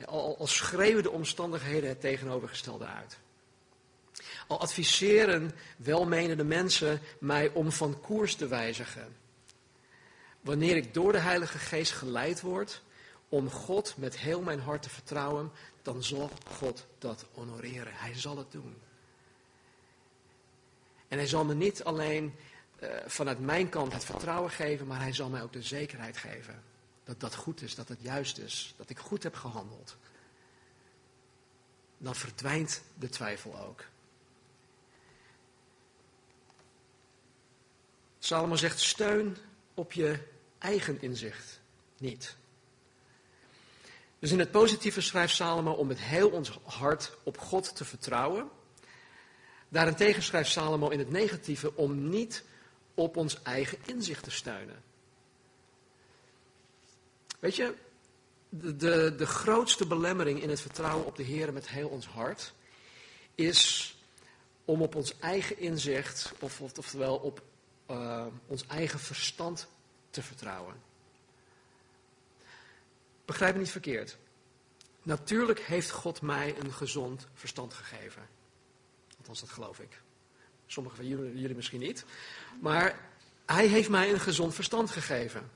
Al, 0.06 0.38
al 0.38 0.48
schreeuwen 0.48 1.04
de 1.04 1.12
omstandigheden 1.12 1.90
het 1.90 2.02
tegenovergestelde 2.02 2.86
uit. 2.86 3.18
Al 4.48 4.60
adviseren 4.60 5.52
welmenende 5.78 6.44
mensen 6.44 7.02
mij 7.20 7.50
om 7.50 7.72
van 7.72 8.02
koers 8.02 8.36
te 8.36 8.48
wijzigen. 8.48 9.16
Wanneer 10.42 10.76
ik 10.76 10.94
door 10.94 11.12
de 11.12 11.20
Heilige 11.20 11.58
Geest 11.58 11.92
geleid 11.92 12.42
word 12.42 12.82
om 13.30 13.50
God 13.50 13.98
met 13.98 14.18
heel 14.18 14.42
mijn 14.42 14.60
hart 14.60 14.82
te 14.82 14.90
vertrouwen, 14.90 15.52
dan 15.82 16.04
zal 16.04 16.30
God 16.48 16.86
dat 16.98 17.26
honoreren. 17.34 17.94
Hij 17.94 18.18
zal 18.20 18.38
het 18.38 18.52
doen. 18.52 18.76
En 21.08 21.18
hij 21.18 21.28
zal 21.28 21.46
me 21.46 21.54
niet 21.54 21.84
alleen 21.84 22.36
uh, 22.80 22.90
vanuit 23.06 23.40
mijn 23.40 23.70
kant 23.70 23.94
het 23.94 24.06
vertrouwen 24.06 24.52
geven, 24.52 24.88
maar 24.88 25.00
hij 25.00 25.14
zal 25.14 25.30
mij 25.30 25.42
ook 25.42 25.54
de 25.54 25.62
zekerheid 25.62 26.18
geven. 26.18 26.64
Dat 27.04 27.20
dat 27.20 27.36
goed 27.36 27.62
is, 27.62 27.76
dat 27.76 27.88
het 27.88 28.02
juist 28.02 28.38
is, 28.38 28.74
dat 28.78 28.90
ik 28.90 28.98
goed 28.98 29.24
heb 29.24 29.36
gehandeld. 29.36 29.98
Dan 31.98 32.16
verdwijnt 32.16 32.82
de 33.00 33.10
twijfel 33.10 33.60
ook. 33.60 33.84
Salomo 38.20 38.56
zegt: 38.56 38.80
steun 38.80 39.38
op 39.74 39.94
je 39.94 40.20
eigen 40.58 41.02
inzicht 41.02 41.60
niet. 41.98 42.36
Dus 44.20 44.32
in 44.32 44.40
het 44.40 44.52
positieve 44.52 45.02
schrijft 45.02 45.36
Salomo 45.36 45.72
om 45.72 45.88
met 45.88 46.00
heel 46.00 46.30
ons 46.30 46.60
hart 46.64 47.18
op 47.24 47.38
God 47.38 47.76
te 47.76 47.86
vertrouwen. 47.86 48.50
Daarentegen 49.76 50.24
schrijft 50.24 50.52
Salomo 50.52 50.90
in 50.90 51.00
het 51.00 51.10
negatieve 51.10 51.76
om 51.76 52.10
niet 52.10 52.44
op 52.94 53.18
ons 53.18 53.42
eigen 53.42 53.78
inzicht 53.86 54.24
te 54.24 54.32
steunen. 54.32 54.84
Weet 57.40 57.56
je, 57.56 57.76
de, 58.50 58.76
de, 58.76 59.16
de 59.18 59.26
grootste 59.26 59.88
belemmering 59.88 60.42
in 60.42 60.50
het 60.50 60.62
vertrouwen 60.62 61.06
op 61.06 61.16
de 61.16 61.24
Heer 61.24 61.54
met 61.54 61.68
heel 61.68 61.90
ons 61.90 62.08
hart 62.08 62.54
is 63.36 63.96
om 64.66 64.82
op 64.82 64.96
ons 64.96 65.20
eigen 65.20 65.60
inzicht, 65.60 66.34
of, 66.40 66.62
of, 66.62 66.78
oftewel 66.78 67.18
op 67.18 67.42
uh, 67.92 68.26
ons 68.48 68.66
eigen 68.68 69.00
verstand 69.00 69.68
te 70.10 70.22
vertrouwen. 70.22 70.76
Begrijp 73.26 73.54
me 73.54 73.60
niet 73.60 73.72
verkeerd. 73.72 74.18
Natuurlijk 75.04 75.60
heeft 75.60 75.92
God 75.92 76.22
mij 76.22 76.56
een 76.60 76.74
gezond 76.74 77.28
verstand 77.34 77.74
gegeven. 77.74 78.35
Althans, 79.28 79.50
dat 79.50 79.56
geloof 79.56 79.80
ik. 79.80 80.02
Sommigen 80.68 80.98
van 80.98 81.08
jullie, 81.08 81.40
jullie 81.40 81.56
misschien 81.56 81.80
niet. 81.80 82.06
Maar 82.62 83.10
hij 83.46 83.68
heeft 83.68 83.90
mij 83.90 84.12
een 84.12 84.20
gezond 84.20 84.54
verstand 84.54 84.92
gegeven. 84.92 85.52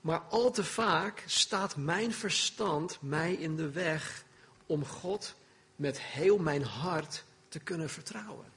Maar 0.00 0.18
al 0.18 0.50
te 0.50 0.64
vaak 0.64 1.22
staat 1.26 1.76
mijn 1.76 2.12
verstand 2.12 2.98
mij 3.00 3.32
in 3.32 3.56
de 3.56 3.70
weg 3.70 4.24
om 4.66 4.84
God 4.84 5.34
met 5.76 6.00
heel 6.00 6.38
mijn 6.38 6.62
hart 6.62 7.24
te 7.48 7.58
kunnen 7.58 7.90
vertrouwen. 7.90 8.52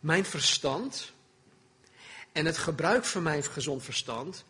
Mijn 0.00 0.24
verstand 0.24 1.12
en 2.32 2.46
het 2.46 2.58
gebruik 2.58 3.04
van 3.04 3.22
mijn 3.22 3.42
gezond 3.42 3.82
verstand 3.82 4.44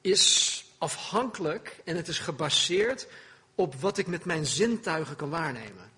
is 0.00 0.64
afhankelijk 0.78 1.80
en 1.84 1.96
het 1.96 2.08
is 2.08 2.18
gebaseerd 2.18 3.08
op 3.58 3.74
wat 3.74 3.98
ik 3.98 4.06
met 4.06 4.24
mijn 4.24 4.46
zintuigen 4.46 5.16
kan 5.16 5.30
waarnemen. 5.30 5.90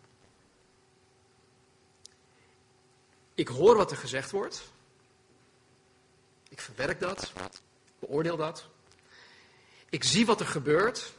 Ik 3.34 3.48
hoor 3.48 3.76
wat 3.76 3.90
er 3.90 3.96
gezegd 3.96 4.30
wordt. 4.30 4.70
Ik 6.48 6.60
verwerk 6.60 7.00
dat. 7.00 7.32
Beoordeel 7.98 8.36
dat. 8.36 8.68
Ik 9.88 10.04
zie 10.04 10.26
wat 10.26 10.40
er 10.40 10.46
gebeurt. 10.46 11.12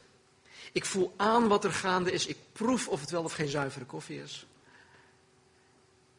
Ik 0.72 0.86
voel 0.86 1.14
aan 1.18 1.48
wat 1.48 1.64
er 1.64 1.74
gaande 1.74 2.12
is. 2.12 2.26
Ik 2.26 2.38
proef 2.52 2.88
of 2.88 3.02
het 3.02 3.10
wel 3.10 3.24
of 3.24 3.34
geen 3.34 3.48
zuivere 3.48 3.86
koffie 3.86 4.22
is. 4.22 4.46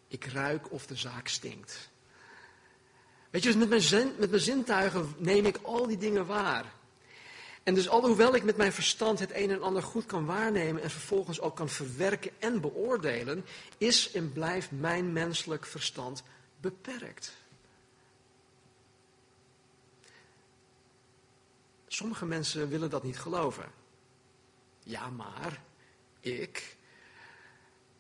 Ik 0.09 0.25
ruik 0.25 0.73
of 0.73 0.87
de 0.87 0.97
zaak 0.97 1.29
stinkt. 1.29 1.91
Weet 3.31 3.43
je, 3.43 3.53
dus 3.53 3.69
met 3.69 3.69
mijn, 3.69 4.13
met 4.19 4.31
mijn 4.31 4.43
zintuigen 4.43 5.15
neem 5.19 5.47
ik 5.47 5.59
al 5.63 5.87
die 5.87 5.99
dingen 5.99 6.27
waar. 6.27 6.81
En 7.63 7.75
dus 7.75 7.89
alhoewel 7.89 8.35
ik 8.35 8.43
met 8.43 8.57
mijn 8.57 8.73
verstand 8.73 9.19
het 9.19 9.35
een 9.35 9.51
en 9.51 9.63
ander 9.63 9.83
goed 9.83 10.07
kan 10.07 10.27
waarnemen 10.27 10.83
en 10.83 10.91
vervolgens 10.91 11.41
ook 11.41 11.57
kan 11.57 11.69
verwerken 11.69 12.31
en 12.39 12.61
beoordelen, 12.61 13.45
is 13.79 14.13
en 14.13 14.33
blijft 14.33 14.71
mijn 14.71 15.13
menselijk 15.13 15.67
verstand 15.67 16.23
beperkt. 16.61 17.37
Sommige 21.87 22.27
mensen 22.27 22.69
willen 22.69 22.91
dat 22.91 23.03
niet 23.03 23.19
geloven. 23.19 23.73
Ja, 24.83 25.11
maar 25.11 25.63
ik. 26.21 26.77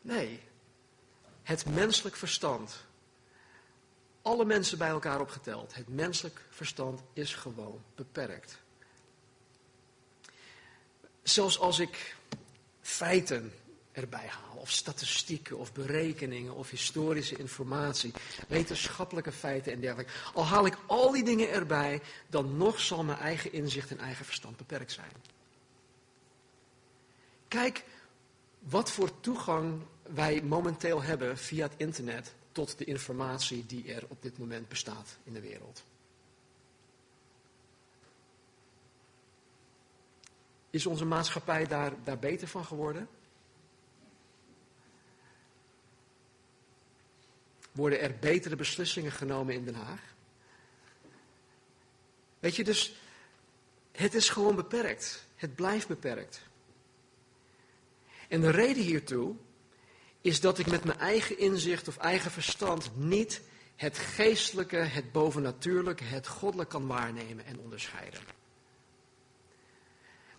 Nee, 0.00 0.40
het 1.42 1.66
menselijk 1.66 2.16
verstand. 2.16 2.84
Alle 4.22 4.44
mensen 4.44 4.78
bij 4.78 4.88
elkaar 4.88 5.20
opgeteld. 5.20 5.74
Het 5.74 5.88
menselijk 5.88 6.40
verstand 6.50 7.02
is 7.12 7.34
gewoon 7.34 7.82
beperkt. 7.94 8.62
Zelfs 11.22 11.58
als 11.58 11.78
ik 11.78 12.16
feiten 12.80 13.52
erbij 13.92 14.26
haal, 14.26 14.56
of 14.56 14.70
statistieken, 14.70 15.58
of 15.58 15.72
berekeningen, 15.72 16.54
of 16.54 16.70
historische 16.70 17.36
informatie, 17.36 18.12
wetenschappelijke 18.48 19.32
feiten 19.32 19.72
en 19.72 19.80
dergelijke. 19.80 20.12
Al 20.34 20.44
haal 20.44 20.66
ik 20.66 20.78
al 20.86 21.10
die 21.10 21.24
dingen 21.24 21.50
erbij, 21.50 22.00
dan 22.28 22.56
nog 22.56 22.80
zal 22.80 23.04
mijn 23.04 23.18
eigen 23.18 23.52
inzicht 23.52 23.90
en 23.90 23.98
eigen 23.98 24.24
verstand 24.24 24.56
beperkt 24.56 24.92
zijn. 24.92 25.12
Kijk 27.48 27.84
wat 28.58 28.90
voor 28.90 29.20
toegang 29.20 29.82
wij 30.02 30.42
momenteel 30.42 31.02
hebben 31.02 31.38
via 31.38 31.66
het 31.66 31.74
internet 31.76 32.34
tot 32.52 32.78
de 32.78 32.84
informatie 32.84 33.66
die 33.66 33.94
er 33.94 34.04
op 34.08 34.22
dit 34.22 34.38
moment 34.38 34.68
bestaat 34.68 35.16
in 35.24 35.32
de 35.32 35.40
wereld. 35.40 35.82
Is 40.72 40.86
onze 40.86 41.04
maatschappij 41.04 41.66
daar, 41.66 41.92
daar 42.04 42.18
beter 42.18 42.48
van 42.48 42.64
geworden? 42.64 43.08
Worden 47.72 48.00
er 48.00 48.18
betere 48.18 48.56
beslissingen 48.56 49.12
genomen 49.12 49.54
in 49.54 49.64
Den 49.64 49.74
Haag? 49.74 50.00
Weet 52.38 52.56
je, 52.56 52.64
dus 52.64 52.94
het 53.92 54.14
is 54.14 54.28
gewoon 54.28 54.56
beperkt. 54.56 55.26
Het 55.36 55.54
blijft 55.54 55.88
beperkt. 55.88 56.42
En 58.28 58.40
de 58.40 58.50
reden 58.50 58.82
hiertoe 58.82 59.34
is 60.20 60.40
dat 60.40 60.58
ik 60.58 60.66
met 60.66 60.84
mijn 60.84 60.98
eigen 60.98 61.38
inzicht 61.38 61.88
of 61.88 61.96
eigen 61.96 62.30
verstand 62.30 62.96
niet 62.96 63.40
het 63.76 63.98
geestelijke, 63.98 64.76
het 64.76 65.12
bovennatuurlijke, 65.12 66.04
het 66.04 66.26
goddelijke 66.26 66.72
kan 66.72 66.86
waarnemen 66.86 67.44
en 67.44 67.58
onderscheiden. 67.58 68.20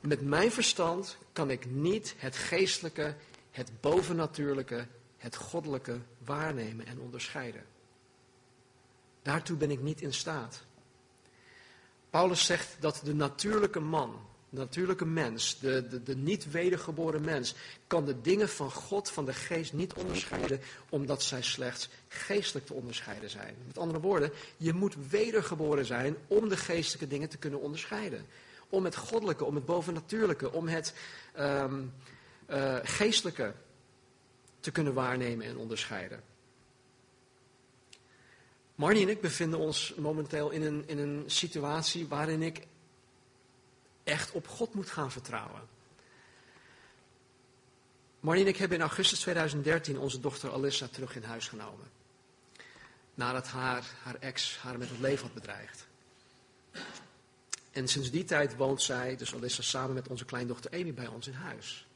Met 0.07 0.21
mijn 0.21 0.51
verstand 0.51 1.17
kan 1.33 1.49
ik 1.49 1.65
niet 1.65 2.15
het 2.17 2.35
geestelijke, 2.35 3.15
het 3.51 3.71
bovennatuurlijke, 3.79 4.87
het 5.17 5.35
goddelijke 5.35 5.99
waarnemen 6.25 6.85
en 6.85 6.99
onderscheiden. 6.99 7.63
Daartoe 9.21 9.57
ben 9.57 9.71
ik 9.71 9.81
niet 9.81 10.01
in 10.01 10.13
staat. 10.13 10.63
Paulus 12.09 12.45
zegt 12.45 12.75
dat 12.79 13.01
de 13.03 13.13
natuurlijke 13.13 13.79
man, 13.79 14.19
de 14.49 14.57
natuurlijke 14.57 15.05
mens, 15.05 15.59
de, 15.59 15.87
de, 15.87 16.03
de 16.03 16.15
niet 16.15 16.51
wedergeboren 16.51 17.23
mens, 17.23 17.55
kan 17.87 18.05
de 18.05 18.21
dingen 18.21 18.49
van 18.49 18.71
God, 18.71 19.09
van 19.09 19.25
de 19.25 19.33
geest 19.33 19.73
niet 19.73 19.93
onderscheiden, 19.93 20.59
omdat 20.89 21.23
zij 21.23 21.41
slechts 21.41 21.89
geestelijk 22.07 22.65
te 22.65 22.73
onderscheiden 22.73 23.29
zijn. 23.29 23.55
Met 23.67 23.77
andere 23.77 23.99
woorden, 23.99 24.31
je 24.57 24.73
moet 24.73 24.95
wedergeboren 25.09 25.85
zijn 25.85 26.15
om 26.27 26.49
de 26.49 26.57
geestelijke 26.57 27.07
dingen 27.07 27.29
te 27.29 27.37
kunnen 27.37 27.61
onderscheiden. 27.61 28.25
Om 28.73 28.83
het 28.83 28.95
goddelijke, 28.95 29.45
om 29.45 29.55
het 29.55 29.65
bovennatuurlijke, 29.65 30.51
om 30.51 30.67
het 30.67 30.93
um, 31.39 31.93
uh, 32.49 32.75
geestelijke 32.83 33.53
te 34.59 34.71
kunnen 34.71 34.93
waarnemen 34.93 35.45
en 35.45 35.57
onderscheiden. 35.57 36.23
Marnie 38.75 39.03
en 39.03 39.09
ik 39.09 39.21
bevinden 39.21 39.59
ons 39.59 39.93
momenteel 39.95 40.49
in 40.49 40.61
een, 40.61 40.83
in 40.87 40.97
een 40.97 41.23
situatie 41.25 42.07
waarin 42.07 42.41
ik 42.41 42.67
echt 44.03 44.31
op 44.31 44.47
God 44.47 44.73
moet 44.73 44.89
gaan 44.89 45.11
vertrouwen. 45.11 45.61
Marnie 48.19 48.43
en 48.43 48.49
ik 48.49 48.57
hebben 48.57 48.77
in 48.77 48.83
augustus 48.83 49.19
2013 49.19 49.97
onze 49.97 50.19
dochter 50.19 50.51
Alissa 50.51 50.87
terug 50.87 51.15
in 51.15 51.23
huis 51.23 51.47
genomen. 51.47 51.91
Nadat 53.13 53.47
haar, 53.47 53.85
haar 54.03 54.15
ex 54.19 54.57
haar 54.57 54.77
met 54.77 54.89
het 54.89 54.99
leven 54.99 55.25
had 55.25 55.33
bedreigd. 55.33 55.87
En 57.73 57.87
sinds 57.87 58.11
die 58.11 58.23
tijd 58.23 58.55
woont 58.55 58.81
zij, 58.81 59.15
dus 59.15 59.35
Alissa, 59.35 59.61
samen 59.61 59.93
met 59.93 60.07
onze 60.07 60.25
kleindochter 60.25 60.71
Amy 60.71 60.93
bij 60.93 61.07
ons 61.07 61.27
in 61.27 61.33
huis. 61.33 61.87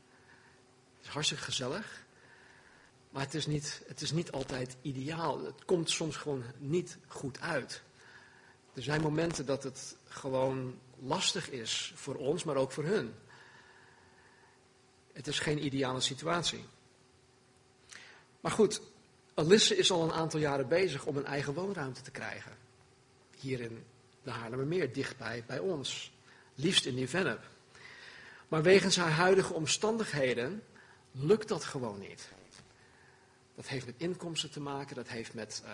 Het 0.98 1.06
is 1.06 1.12
hartstikke 1.12 1.44
gezellig. 1.44 2.06
Maar 3.10 3.24
het 3.24 3.34
is, 3.34 3.46
niet, 3.46 3.82
het 3.88 4.02
is 4.02 4.12
niet 4.12 4.32
altijd 4.32 4.78
ideaal. 4.82 5.44
Het 5.44 5.66
komt 5.66 5.90
soms 5.90 6.16
gewoon 6.16 6.44
niet 6.58 6.98
goed 7.08 7.40
uit. 7.40 7.82
Er 8.74 8.84
zijn 8.84 9.02
momenten 9.02 9.46
dat 9.46 9.64
het 9.64 9.96
gewoon 10.08 10.80
lastig 11.00 11.50
is 11.50 11.92
voor 11.96 12.16
ons, 12.16 12.44
maar 12.44 12.56
ook 12.56 12.72
voor 12.72 12.84
hun. 12.84 13.14
Het 15.14 15.28
is 15.28 15.40
geen 15.40 15.66
ideale 15.66 16.02
situatie. 16.02 16.66
Maar 18.40 18.52
goed, 18.52 18.82
Alisse 19.34 19.76
is 19.78 19.92
al 19.92 20.04
een 20.04 20.14
aantal 20.14 20.40
jaren 20.40 20.68
bezig 20.68 21.06
om 21.06 21.18
een 21.18 21.26
eigen 21.26 21.54
woonruimte 21.54 22.02
te 22.02 22.12
krijgen. 22.12 22.58
Hier 23.36 23.60
in 23.60 23.84
de 24.28 24.34
Haarlemmermeer, 24.34 24.94
dichtbij 24.94 25.44
bij 25.48 25.60
ons. 25.60 26.12
Liefst 26.56 26.86
in 26.86 26.96
Nieuw-Vennep. 26.96 27.50
Maar 28.48 28.62
wegens 28.62 28.96
haar 28.96 29.12
huidige 29.12 29.54
omstandigheden 29.54 30.64
lukt 31.12 31.48
dat 31.48 31.64
gewoon 31.64 32.00
niet. 32.00 32.30
Dat 33.56 33.68
heeft 33.68 33.86
met 33.86 33.96
inkomsten 33.98 34.52
te 34.52 34.60
maken, 34.60 34.96
dat 34.96 35.08
heeft 35.08 35.34
met 35.34 35.64
uh, 35.66 35.72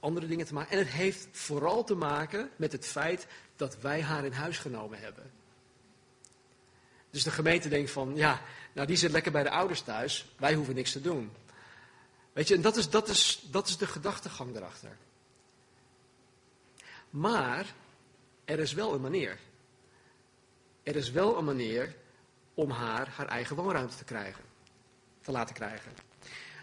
andere 0.00 0.26
dingen 0.26 0.46
te 0.46 0.54
maken. 0.54 0.70
En 0.70 0.78
het 0.78 0.88
heeft 0.88 1.28
vooral 1.32 1.84
te 1.84 1.94
maken 1.94 2.50
met 2.56 2.72
het 2.72 2.86
feit 2.86 3.26
dat 3.56 3.80
wij 3.80 4.02
haar 4.02 4.24
in 4.24 4.32
huis 4.32 4.58
genomen 4.58 4.98
hebben. 4.98 5.30
Dus 7.10 7.22
de 7.22 7.30
gemeente 7.30 7.68
denkt 7.68 7.90
van, 7.90 8.16
ja, 8.16 8.40
nou 8.72 8.86
die 8.86 8.96
zit 8.96 9.10
lekker 9.10 9.32
bij 9.32 9.42
de 9.42 9.50
ouders 9.50 9.80
thuis, 9.80 10.26
wij 10.36 10.54
hoeven 10.54 10.74
niks 10.74 10.92
te 10.92 11.00
doen. 11.00 11.32
Weet 12.32 12.48
je, 12.48 12.54
en 12.54 12.60
dat 12.60 12.76
is, 12.76 12.90
dat 12.90 13.08
is, 13.08 13.46
dat 13.50 13.68
is 13.68 13.76
de 13.76 13.86
gedachtegang 13.86 14.56
erachter. 14.56 14.96
Maar 17.16 17.74
er 18.44 18.58
is 18.58 18.72
wel 18.72 18.94
een 18.94 19.00
manier. 19.00 19.38
Er 20.82 20.96
is 20.96 21.10
wel 21.10 21.38
een 21.38 21.44
manier 21.44 21.94
om 22.54 22.70
haar 22.70 23.08
haar 23.08 23.26
eigen 23.26 23.56
woonruimte 23.56 23.96
te 23.96 24.04
krijgen. 24.04 24.44
Te 25.20 25.30
laten 25.30 25.54
krijgen. 25.54 25.92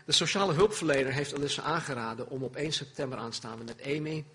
De 0.05 0.11
sociale 0.11 0.53
hulpverlener 0.53 1.13
heeft 1.13 1.35
Alissa 1.35 1.61
aangeraden 1.61 2.29
om 2.29 2.43
op 2.43 2.55
1 2.55 2.73
september 2.73 3.17
aanstaande 3.17 3.63
met 3.63 3.81
Amy 3.85 4.25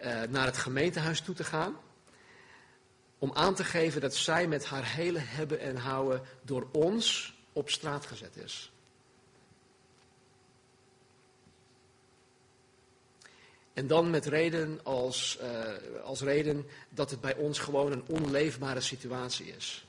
uh, 0.00 0.22
naar 0.22 0.46
het 0.46 0.56
gemeentehuis 0.56 1.20
toe 1.20 1.34
te 1.34 1.44
gaan. 1.44 1.76
Om 3.18 3.32
aan 3.34 3.54
te 3.54 3.64
geven 3.64 4.00
dat 4.00 4.14
zij 4.14 4.46
met 4.46 4.64
haar 4.64 4.84
hele 4.84 5.18
hebben 5.18 5.60
en 5.60 5.76
houden 5.76 6.22
door 6.42 6.68
ons 6.72 7.34
op 7.52 7.70
straat 7.70 8.06
gezet 8.06 8.36
is. 8.36 8.71
En 13.72 13.86
dan 13.86 14.10
met 14.10 14.26
reden 14.26 14.80
als, 14.82 15.38
uh, 15.42 16.02
als 16.02 16.20
reden 16.20 16.66
dat 16.88 17.10
het 17.10 17.20
bij 17.20 17.36
ons 17.36 17.58
gewoon 17.58 17.92
een 17.92 18.04
onleefbare 18.06 18.80
situatie 18.80 19.46
is. 19.46 19.86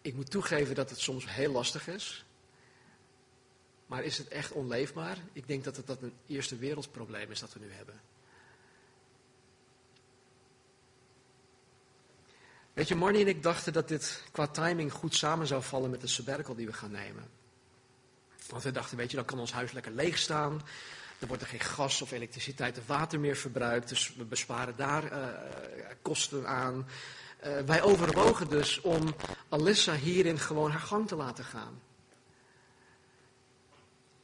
Ik 0.00 0.14
moet 0.14 0.30
toegeven 0.30 0.74
dat 0.74 0.90
het 0.90 1.00
soms 1.00 1.34
heel 1.34 1.52
lastig 1.52 1.88
is. 1.88 2.24
Maar 3.86 4.04
is 4.04 4.18
het 4.18 4.28
echt 4.28 4.52
onleefbaar? 4.52 5.18
Ik 5.32 5.46
denk 5.46 5.64
dat 5.64 5.76
het 5.76 5.86
dat 5.86 6.02
een 6.02 6.14
eerste 6.26 6.56
wereldprobleem 6.56 7.30
is 7.30 7.40
dat 7.40 7.52
we 7.52 7.60
nu 7.60 7.72
hebben. 7.72 8.00
Weet 12.72 12.88
je, 12.88 12.94
Marnie 12.94 13.22
en 13.22 13.28
ik 13.28 13.42
dachten 13.42 13.72
dat 13.72 13.88
dit 13.88 14.22
qua 14.30 14.46
timing 14.46 14.92
goed 14.92 15.14
samen 15.14 15.46
zou 15.46 15.62
vallen 15.62 15.90
met 15.90 16.00
de 16.00 16.06
sabbatical 16.06 16.54
die 16.54 16.66
we 16.66 16.72
gaan 16.72 16.90
nemen. 16.90 17.41
Want 18.52 18.64
we 18.64 18.70
dachten, 18.70 18.96
weet 18.96 19.10
je, 19.10 19.16
dan 19.16 19.24
kan 19.24 19.38
ons 19.38 19.52
huis 19.52 19.72
lekker 19.72 19.92
leeg 19.92 20.18
staan. 20.18 20.62
Er 21.18 21.26
wordt 21.26 21.42
er 21.42 21.48
geen 21.48 21.60
gas 21.60 22.02
of 22.02 22.10
elektriciteit 22.10 22.78
of 22.78 22.86
water 22.86 23.20
meer 23.20 23.36
verbruikt. 23.36 23.88
Dus 23.88 24.14
we 24.14 24.24
besparen 24.24 24.76
daar 24.76 25.12
uh, 25.12 25.28
kosten 26.02 26.46
aan. 26.46 26.86
Uh, 27.46 27.58
wij 27.60 27.82
overwogen 27.82 28.48
dus 28.48 28.80
om 28.80 29.14
Alissa 29.48 29.94
hierin 29.94 30.38
gewoon 30.38 30.70
haar 30.70 30.80
gang 30.80 31.08
te 31.08 31.16
laten 31.16 31.44
gaan. 31.44 31.80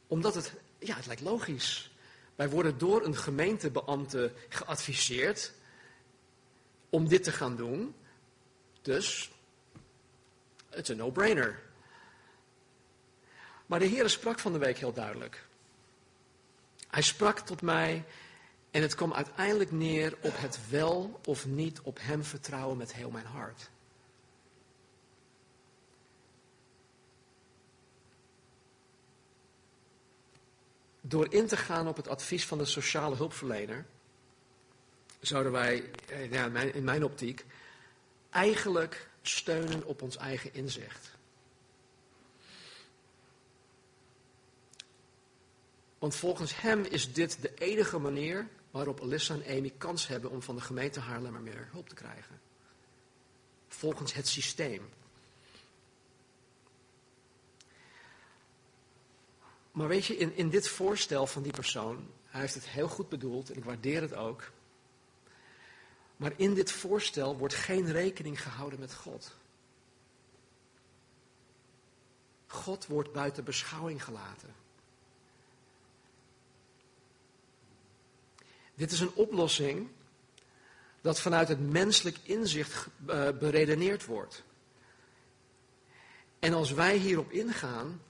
Omdat 0.07 0.35
het, 0.35 0.53
ja, 0.79 0.95
het 0.95 1.05
lijkt 1.05 1.21
logisch. 1.21 1.91
Wij 2.35 2.49
worden 2.49 2.77
door 2.77 3.05
een 3.05 3.17
gemeentebeambte 3.17 4.31
geadviseerd 4.49 5.53
om 6.89 7.07
dit 7.07 7.23
te 7.23 7.31
gaan 7.31 7.55
doen. 7.55 7.95
Dus, 8.81 9.31
het 10.69 10.81
is 10.81 10.89
een 10.89 10.97
no-brainer. 10.97 11.68
Maar 13.69 13.79
de 13.79 13.85
Heer 13.85 14.09
sprak 14.09 14.39
van 14.39 14.51
de 14.53 14.57
week 14.57 14.77
heel 14.77 14.93
duidelijk. 14.93 15.45
Hij 16.87 17.01
sprak 17.01 17.39
tot 17.39 17.61
mij 17.61 18.05
en 18.71 18.81
het 18.81 18.95
kwam 18.95 19.13
uiteindelijk 19.13 19.71
neer 19.71 20.17
op 20.21 20.33
het 20.35 20.69
wel 20.69 21.19
of 21.25 21.45
niet 21.45 21.81
op 21.81 21.97
Hem 22.01 22.23
vertrouwen 22.23 22.77
met 22.77 22.93
heel 22.93 23.09
mijn 23.09 23.25
hart. 23.25 23.69
Door 31.01 31.33
in 31.33 31.47
te 31.47 31.57
gaan 31.57 31.87
op 31.87 31.95
het 31.95 32.07
advies 32.07 32.45
van 32.45 32.57
de 32.57 32.65
sociale 32.65 33.15
hulpverlener, 33.15 33.85
zouden 35.19 35.51
wij, 35.51 35.89
eh, 36.07 36.75
in 36.75 36.83
mijn 36.83 37.03
optiek, 37.03 37.45
eigenlijk 38.29 39.09
steunen 39.21 39.85
op 39.85 40.01
ons 40.01 40.17
eigen 40.17 40.53
inzicht. 40.53 41.17
Want 45.99 46.15
volgens 46.15 46.61
hem 46.61 46.83
is 46.83 47.13
dit 47.13 47.41
de 47.41 47.53
enige 47.53 47.97
manier 47.97 48.47
waarop 48.71 49.01
Alissa 49.01 49.33
en 49.33 49.57
Amy 49.57 49.73
kans 49.77 50.07
hebben 50.07 50.31
om 50.31 50.41
van 50.41 50.55
de 50.55 50.61
gemeente 50.61 50.99
Haarlemmer 50.99 51.41
meer 51.41 51.67
hulp 51.71 51.89
te 51.89 51.95
krijgen. 51.95 52.41
Volgens 53.67 54.13
het 54.13 54.27
systeem. 54.27 54.89
Maar 59.71 59.87
weet 59.87 60.05
je, 60.05 60.17
in, 60.17 60.35
in 60.35 60.49
dit 60.49 60.67
voorstel 60.67 61.27
van 61.27 61.41
die 61.41 61.51
persoon, 61.51 62.07
hij 62.25 62.41
heeft 62.41 62.53
het 62.53 62.67
heel 62.67 62.87
goed 62.87 63.09
bedoeld 63.09 63.49
en 63.49 63.57
ik 63.57 63.63
waardeer 63.63 64.01
het 64.01 64.13
ook. 64.13 64.51
Maar 66.17 66.33
in 66.35 66.53
dit 66.53 66.71
voorstel 66.71 67.37
wordt 67.37 67.53
geen 67.53 67.91
rekening 67.91 68.41
gehouden 68.41 68.79
met 68.79 68.95
God. 68.95 69.35
God 72.47 72.85
wordt 72.85 73.11
buiten 73.11 73.43
beschouwing 73.43 74.03
gelaten. 74.03 74.58
Dit 78.79 78.91
is 78.91 78.99
een 78.99 79.13
oplossing 79.13 79.89
dat 81.01 81.19
vanuit 81.19 81.47
het 81.47 81.71
menselijk 81.71 82.17
inzicht 82.23 82.87
uh, 83.07 83.29
beredeneerd 83.39 84.05
wordt. 84.05 84.43
En 86.39 86.53
als 86.53 86.71
wij 86.71 86.97
hierop 86.97 87.31
ingaan, 87.31 88.01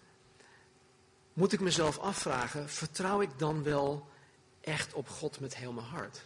moet 1.34 1.52
ik 1.52 1.60
mezelf 1.60 1.98
afvragen, 1.98 2.70
vertrouw 2.70 3.22
ik 3.22 3.40
dan 3.40 3.64
wel 3.64 4.08
echt 4.62 4.94
op 4.94 5.10
God 5.10 5.40
met 5.40 5.56
heel 5.56 5.72
mijn 5.72 5.88
hart? 5.88 6.26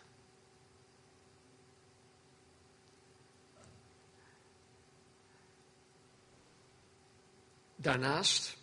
Daarnaast, 7.75 8.57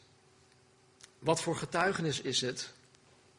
wat 1.19 1.43
voor 1.43 1.57
getuigenis 1.57 2.21
is 2.21 2.41
het 2.41 2.73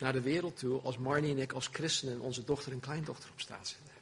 naar 0.02 0.14
de 0.14 0.22
wereld 0.22 0.58
toe 0.58 0.82
als 0.82 0.98
Marnie 0.98 1.32
en 1.32 1.38
ik 1.38 1.52
als 1.52 1.68
christenen 1.72 2.20
onze 2.20 2.44
dochter 2.44 2.72
en 2.72 2.80
kleindochter 2.80 3.30
op 3.30 3.40
straat 3.40 3.68
zetten? 3.68 4.00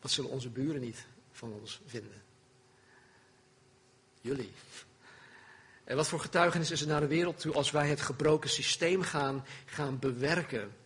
Wat 0.00 0.10
zullen 0.10 0.30
onze 0.30 0.48
buren 0.48 0.80
niet 0.80 1.06
van 1.32 1.52
ons 1.52 1.80
vinden? 1.86 2.22
Jullie. 4.20 4.52
En 5.84 5.96
wat 5.96 6.08
voor 6.08 6.20
getuigenis 6.20 6.70
is 6.70 6.80
er 6.80 6.86
naar 6.86 7.00
de 7.00 7.06
wereld 7.06 7.40
toe 7.40 7.54
als 7.54 7.70
wij 7.70 7.88
het 7.88 8.00
gebroken 8.00 8.50
systeem 8.50 9.02
gaan, 9.02 9.44
gaan 9.64 9.98
bewerken? 9.98 10.76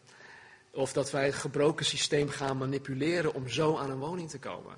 Of 0.70 0.92
dat 0.92 1.10
wij 1.10 1.24
het 1.24 1.34
gebroken 1.34 1.86
systeem 1.86 2.28
gaan 2.28 2.56
manipuleren 2.56 3.34
om 3.34 3.48
zo 3.48 3.76
aan 3.76 3.90
een 3.90 3.98
woning 3.98 4.30
te 4.30 4.38
komen? 4.38 4.74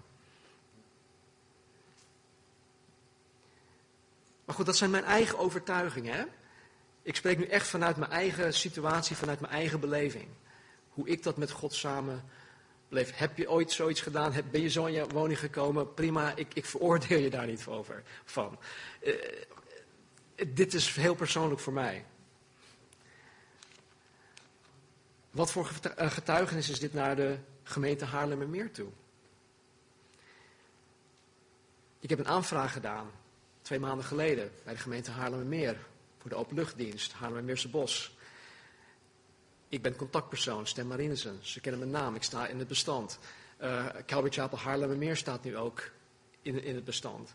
Maar 4.44 4.54
goed, 4.56 4.66
dat 4.66 4.76
zijn 4.76 4.90
mijn 4.90 5.04
eigen 5.04 5.38
overtuigingen. 5.38 6.14
Hè? 6.14 6.24
Ik 7.08 7.16
spreek 7.16 7.38
nu 7.38 7.44
echt 7.44 7.66
vanuit 7.66 7.96
mijn 7.96 8.10
eigen 8.10 8.54
situatie, 8.54 9.16
vanuit 9.16 9.40
mijn 9.40 9.52
eigen 9.52 9.80
beleving. 9.80 10.28
Hoe 10.88 11.08
ik 11.08 11.22
dat 11.22 11.36
met 11.36 11.50
God 11.50 11.74
samen 11.74 12.24
beleef. 12.88 13.16
Heb 13.16 13.36
je 13.36 13.50
ooit 13.50 13.72
zoiets 13.72 14.00
gedaan? 14.00 14.32
Ben 14.50 14.60
je 14.60 14.68
zo 14.68 14.84
in 14.84 14.92
je 14.92 15.06
woning 15.06 15.38
gekomen? 15.38 15.94
Prima, 15.94 16.36
ik, 16.36 16.54
ik 16.54 16.64
veroordeel 16.64 17.18
je 17.18 17.30
daar 17.30 17.46
niet 17.46 17.66
over, 17.66 18.02
van. 18.24 18.58
Uh, 19.02 19.14
dit 20.48 20.74
is 20.74 20.94
heel 20.94 21.14
persoonlijk 21.14 21.60
voor 21.60 21.72
mij. 21.72 22.04
Wat 25.30 25.52
voor 25.52 25.70
eh, 25.96 26.10
getuigenis 26.10 26.68
is 26.68 26.80
dit 26.80 26.92
naar 26.92 27.16
de 27.16 27.38
gemeente 27.62 28.04
Haarlemmermeer 28.04 28.72
toe? 28.72 28.88
Ik 32.00 32.10
heb 32.10 32.18
een 32.18 32.28
aanvraag 32.28 32.72
gedaan, 32.72 33.10
twee 33.62 33.78
maanden 33.78 34.04
geleden, 34.04 34.50
bij 34.64 34.74
de 34.74 34.80
gemeente 34.80 35.10
Haarlemmermeer, 35.10 35.76
voor 36.18 36.30
de 36.30 36.36
openluchtdienst, 36.36 37.12
Haarlemmermeerse 37.12 37.68
Bos. 37.68 38.16
Ik 39.68 39.82
ben 39.82 39.96
contactpersoon, 39.96 40.66
Stem 40.66 40.86
Marinesen. 40.86 41.38
Ze 41.40 41.60
kennen 41.60 41.80
mijn 41.80 42.02
naam, 42.02 42.14
ik 42.14 42.22
sta 42.22 42.46
in 42.46 42.58
het 42.58 42.68
bestand. 42.68 43.18
Uh, 43.62 43.86
Calvary 44.06 44.32
Chapel 44.32 44.58
Haarlemmermeer 44.58 45.16
staat 45.16 45.44
nu 45.44 45.56
ook 45.56 45.90
in, 46.42 46.62
in 46.62 46.74
het 46.74 46.84
bestand. 46.84 47.34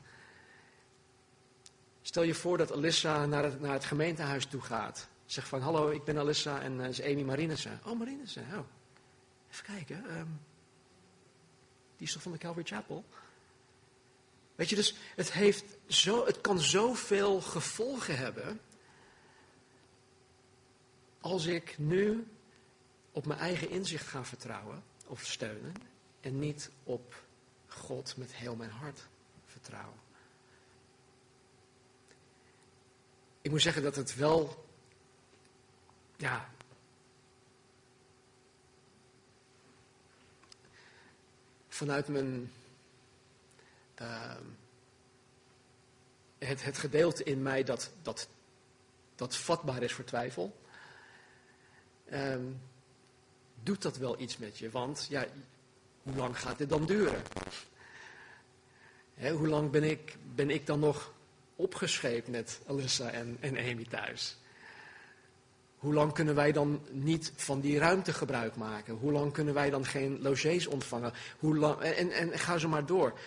Stel 2.01 2.23
je 2.23 2.33
voor 2.33 2.57
dat 2.57 2.71
Alissa 2.71 3.25
naar 3.25 3.43
het, 3.43 3.61
naar 3.61 3.73
het 3.73 3.85
gemeentehuis 3.85 4.45
toe 4.45 4.61
gaat. 4.61 5.07
Zegt 5.25 5.47
van, 5.47 5.61
hallo, 5.61 5.89
ik 5.89 6.03
ben 6.03 6.17
Alissa 6.17 6.61
en 6.61 6.79
uh, 6.79 6.87
is 6.87 7.01
Amy 7.01 7.21
Marinissen. 7.21 7.79
Oh, 7.85 7.99
Marinissen, 7.99 8.43
oh. 8.53 8.65
Even 9.51 9.65
kijken. 9.65 10.17
Um, 10.17 10.39
die 11.97 12.07
is 12.07 12.13
toch 12.13 12.21
van 12.21 12.31
de 12.31 12.37
Calvary 12.37 12.65
Chapel? 12.65 13.05
Weet 14.55 14.69
je, 14.69 14.75
dus 14.75 14.95
het, 15.15 15.31
heeft 15.31 15.77
zo, 15.87 16.25
het 16.25 16.41
kan 16.41 16.59
zoveel 16.59 17.41
gevolgen 17.41 18.17
hebben. 18.17 18.59
Als 21.23 21.45
ik 21.45 21.77
nu 21.77 22.27
op 23.11 23.25
mijn 23.25 23.39
eigen 23.39 23.69
inzicht 23.69 24.07
ga 24.07 24.25
vertrouwen 24.25 24.83
of 25.07 25.25
steunen. 25.25 25.73
En 26.21 26.39
niet 26.39 26.69
op 26.83 27.23
God 27.67 28.17
met 28.17 28.33
heel 28.33 28.55
mijn 28.55 28.69
hart 28.69 29.07
vertrouwen. 29.45 30.03
ik 33.43 33.51
moet 33.51 33.61
zeggen 33.61 33.83
dat 33.83 33.95
het 33.95 34.15
wel, 34.15 34.65
ja, 36.17 36.49
vanuit 41.69 42.07
mijn, 42.07 42.51
uh, 44.01 44.35
het, 46.37 46.63
het 46.63 46.77
gedeelte 46.77 47.23
in 47.23 47.41
mij 47.41 47.63
dat, 47.63 47.91
dat, 48.01 48.27
dat 49.15 49.35
vatbaar 49.35 49.83
is 49.83 49.93
voor 49.93 50.05
twijfel, 50.05 50.61
uh, 52.11 52.35
doet 53.63 53.81
dat 53.81 53.97
wel 53.97 54.19
iets 54.19 54.37
met 54.37 54.57
je. 54.57 54.69
Want 54.69 55.05
ja, 55.09 55.25
hoe 56.03 56.15
lang 56.15 56.39
gaat 56.39 56.57
dit 56.57 56.69
dan 56.69 56.85
duren? 56.85 57.21
hoe 59.31 59.47
lang 59.47 59.71
ben 59.71 59.83
ik, 59.83 60.17
ben 60.35 60.49
ik 60.49 60.65
dan 60.65 60.79
nog 60.79 61.13
opgescheept 61.55 62.27
met 62.27 62.59
Alyssa 62.67 63.09
en, 63.09 63.37
en 63.39 63.57
Amy 63.57 63.85
thuis? 63.89 64.37
Hoe 65.77 65.93
lang 65.93 66.13
kunnen 66.13 66.35
wij 66.35 66.51
dan 66.51 66.81
niet 66.91 67.31
van 67.35 67.59
die 67.59 67.77
ruimte 67.77 68.13
gebruik 68.13 68.55
maken? 68.55 68.95
Hoe 68.95 69.11
lang 69.11 69.33
kunnen 69.33 69.53
wij 69.53 69.69
dan 69.69 69.85
geen 69.85 70.21
logies 70.21 70.67
ontvangen? 70.67 71.13
Hoe 71.39 71.57
lang, 71.57 71.79
en, 71.79 72.11
en 72.11 72.39
ga 72.39 72.57
zo 72.57 72.67
maar 72.67 72.85
door. 72.85 73.19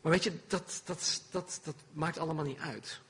Maar 0.00 0.12
weet 0.12 0.24
je, 0.24 0.32
dat, 0.46 0.82
dat, 0.84 1.22
dat, 1.30 1.60
dat 1.64 1.74
maakt 1.92 2.18
allemaal 2.18 2.44
niet 2.44 2.58
uit. 2.58 3.00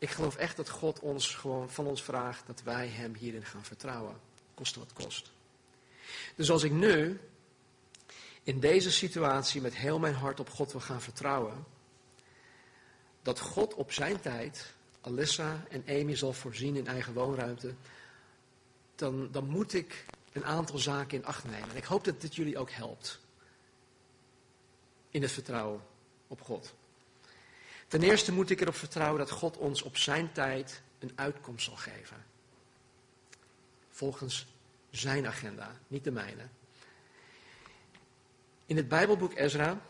Ik 0.00 0.10
geloof 0.10 0.36
echt 0.36 0.56
dat 0.56 0.68
God 0.68 1.00
ons 1.00 1.34
gewoon 1.34 1.70
van 1.70 1.86
ons 1.86 2.02
vraagt 2.02 2.46
dat 2.46 2.62
wij 2.62 2.88
Hem 2.88 3.14
hierin 3.14 3.44
gaan 3.44 3.64
vertrouwen. 3.64 4.20
Koste 4.54 4.78
wat 4.78 4.92
kost. 4.92 5.30
Dus 6.34 6.50
als 6.50 6.62
ik 6.62 6.72
nu 6.72 7.20
in 8.42 8.60
deze 8.60 8.90
situatie 8.90 9.60
met 9.60 9.76
heel 9.76 9.98
mijn 9.98 10.14
hart 10.14 10.40
op 10.40 10.50
God 10.50 10.72
wil 10.72 10.80
gaan 10.80 11.02
vertrouwen, 11.02 11.64
dat 13.22 13.40
God 13.40 13.74
op 13.74 13.92
zijn 13.92 14.20
tijd 14.20 14.74
Alissa 15.00 15.64
en 15.68 15.84
Amy 15.88 16.16
zal 16.16 16.32
voorzien 16.32 16.76
in 16.76 16.86
eigen 16.86 17.12
woonruimte, 17.12 17.74
dan, 18.94 19.28
dan 19.30 19.48
moet 19.48 19.72
ik 19.74 20.04
een 20.32 20.44
aantal 20.44 20.78
zaken 20.78 21.18
in 21.18 21.26
acht 21.26 21.44
nemen. 21.44 21.70
En 21.70 21.76
ik 21.76 21.84
hoop 21.84 22.04
dat 22.04 22.20
dit 22.20 22.34
jullie 22.34 22.58
ook 22.58 22.70
helpt 22.70 23.20
in 25.10 25.22
het 25.22 25.32
vertrouwen 25.32 25.82
op 26.26 26.40
God. 26.40 26.74
Ten 27.90 28.02
eerste 28.02 28.32
moet 28.32 28.50
ik 28.50 28.60
erop 28.60 28.74
vertrouwen 28.74 29.18
dat 29.18 29.30
God 29.30 29.56
ons 29.56 29.82
op 29.82 29.96
zijn 29.96 30.32
tijd 30.32 30.82
een 30.98 31.12
uitkomst 31.14 31.64
zal 31.64 31.76
geven. 31.76 32.24
Volgens 33.88 34.46
zijn 34.90 35.26
agenda, 35.26 35.76
niet 35.88 36.04
de 36.04 36.10
mijne. 36.10 36.42
In 38.66 38.76
het 38.76 38.88
Bijbelboek 38.88 39.34
Ezra, 39.34 39.80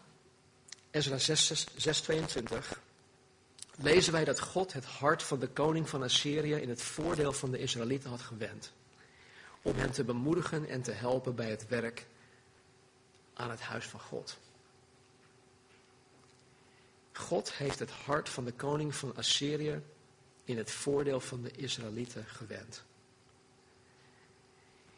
Ezra 0.91 1.19
6, 1.19 1.67
6, 1.77 2.01
22, 2.01 2.81
lezen 3.77 4.13
wij 4.13 4.25
dat 4.25 4.41
God 4.41 4.73
het 4.73 4.85
hart 4.85 5.23
van 5.23 5.39
de 5.39 5.49
koning 5.49 5.89
van 5.89 6.03
Assyrië 6.03 6.55
in 6.55 6.69
het 6.69 6.83
voordeel 6.83 7.33
van 7.33 7.51
de 7.51 7.59
Israëlieten 7.59 8.11
had 8.11 8.21
gewend. 8.21 8.73
Om 9.63 9.77
hen 9.77 9.91
te 9.91 10.05
bemoedigen 10.05 10.69
en 10.69 10.83
te 10.83 10.93
helpen 10.93 11.35
bij 11.35 11.51
het 11.51 11.69
werk 11.69 12.07
aan 13.35 13.51
het 13.51 13.61
huis 13.61 13.87
van 13.87 14.01
God. 14.01 14.39
God 17.21 17.53
heeft 17.53 17.79
het 17.79 17.91
hart 17.91 18.29
van 18.29 18.45
de 18.45 18.53
koning 18.53 18.95
van 18.95 19.17
Assyrië 19.17 19.83
in 20.45 20.57
het 20.57 20.71
voordeel 20.71 21.21
van 21.21 21.43
de 21.43 21.51
Israëlieten 21.51 22.25
gewend. 22.27 22.83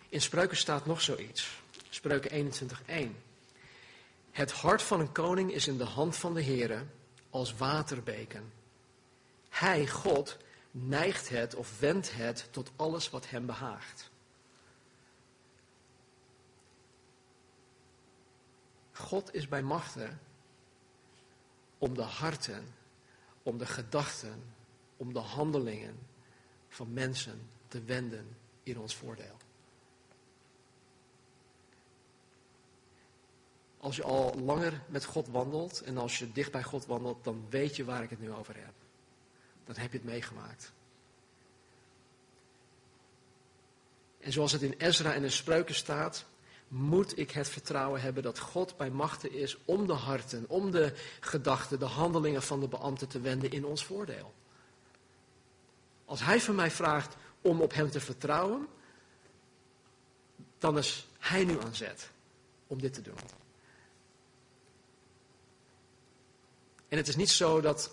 In 0.08 0.20
Spreuken 0.20 0.56
staat 0.56 0.86
nog 0.86 1.00
zoiets. 1.00 1.62
Spreuken 1.88 2.30
21:1. 2.30 3.16
Het 4.30 4.52
hart 4.52 4.82
van 4.82 5.00
een 5.00 5.12
koning 5.12 5.52
is 5.52 5.66
in 5.66 5.76
de 5.76 5.84
hand 5.84 6.16
van 6.16 6.34
de 6.34 6.42
Heere 6.42 6.84
als 7.30 7.54
waterbeken 7.54 8.52
hij, 9.52 9.88
God, 9.88 10.36
neigt 10.70 11.28
het 11.28 11.54
of 11.54 11.78
wendt 11.80 12.12
het 12.14 12.48
tot 12.50 12.70
alles 12.76 13.10
wat 13.10 13.28
hem 13.28 13.46
behaagt. 13.46 14.10
God 18.92 19.34
is 19.34 19.48
bij 19.48 19.62
machten 19.62 20.20
om 21.82 21.94
de 21.94 22.02
harten, 22.02 22.74
om 23.42 23.58
de 23.58 23.66
gedachten, 23.66 24.42
om 24.96 25.12
de 25.12 25.18
handelingen 25.18 25.98
van 26.68 26.92
mensen 26.92 27.50
te 27.68 27.82
wenden 27.82 28.36
in 28.62 28.78
ons 28.78 28.94
voordeel. 28.94 29.36
Als 33.78 33.96
je 33.96 34.02
al 34.02 34.34
langer 34.34 34.82
met 34.88 35.04
God 35.04 35.28
wandelt 35.28 35.80
en 35.80 35.98
als 35.98 36.18
je 36.18 36.32
dicht 36.32 36.52
bij 36.52 36.62
God 36.62 36.86
wandelt, 36.86 37.24
dan 37.24 37.46
weet 37.50 37.76
je 37.76 37.84
waar 37.84 38.02
ik 38.02 38.10
het 38.10 38.20
nu 38.20 38.32
over 38.32 38.56
heb 38.56 38.74
dan 39.64 39.76
heb 39.76 39.92
je 39.92 39.98
het 39.98 40.06
meegemaakt. 40.06 40.72
En 44.20 44.32
zoals 44.32 44.52
het 44.52 44.62
in 44.62 44.74
Ezra 44.78 45.14
en 45.14 45.22
in 45.22 45.30
Spreuken 45.30 45.74
staat, 45.74 46.24
moet 46.72 47.18
ik 47.18 47.30
het 47.30 47.48
vertrouwen 47.48 48.00
hebben 48.00 48.22
dat 48.22 48.38
God 48.38 48.76
bij 48.76 48.90
machten 48.90 49.32
is 49.32 49.56
om 49.64 49.86
de 49.86 49.92
harten, 49.92 50.44
om 50.48 50.70
de 50.70 50.92
gedachten, 51.20 51.78
de 51.78 51.84
handelingen 51.84 52.42
van 52.42 52.60
de 52.60 52.68
beambten 52.68 53.08
te 53.08 53.20
wenden 53.20 53.50
in 53.50 53.64
ons 53.64 53.84
voordeel. 53.84 54.32
Als 56.04 56.24
hij 56.24 56.40
van 56.40 56.54
mij 56.54 56.70
vraagt 56.70 57.16
om 57.40 57.60
op 57.60 57.74
hem 57.74 57.90
te 57.90 58.00
vertrouwen, 58.00 58.66
dan 60.58 60.78
is 60.78 61.08
hij 61.18 61.44
nu 61.44 61.60
aan 61.60 61.74
zet 61.74 62.10
om 62.66 62.80
dit 62.80 62.94
te 62.94 63.02
doen. 63.02 63.16
En 66.88 66.96
het 66.96 67.08
is 67.08 67.16
niet 67.16 67.30
zo 67.30 67.60
dat 67.60 67.90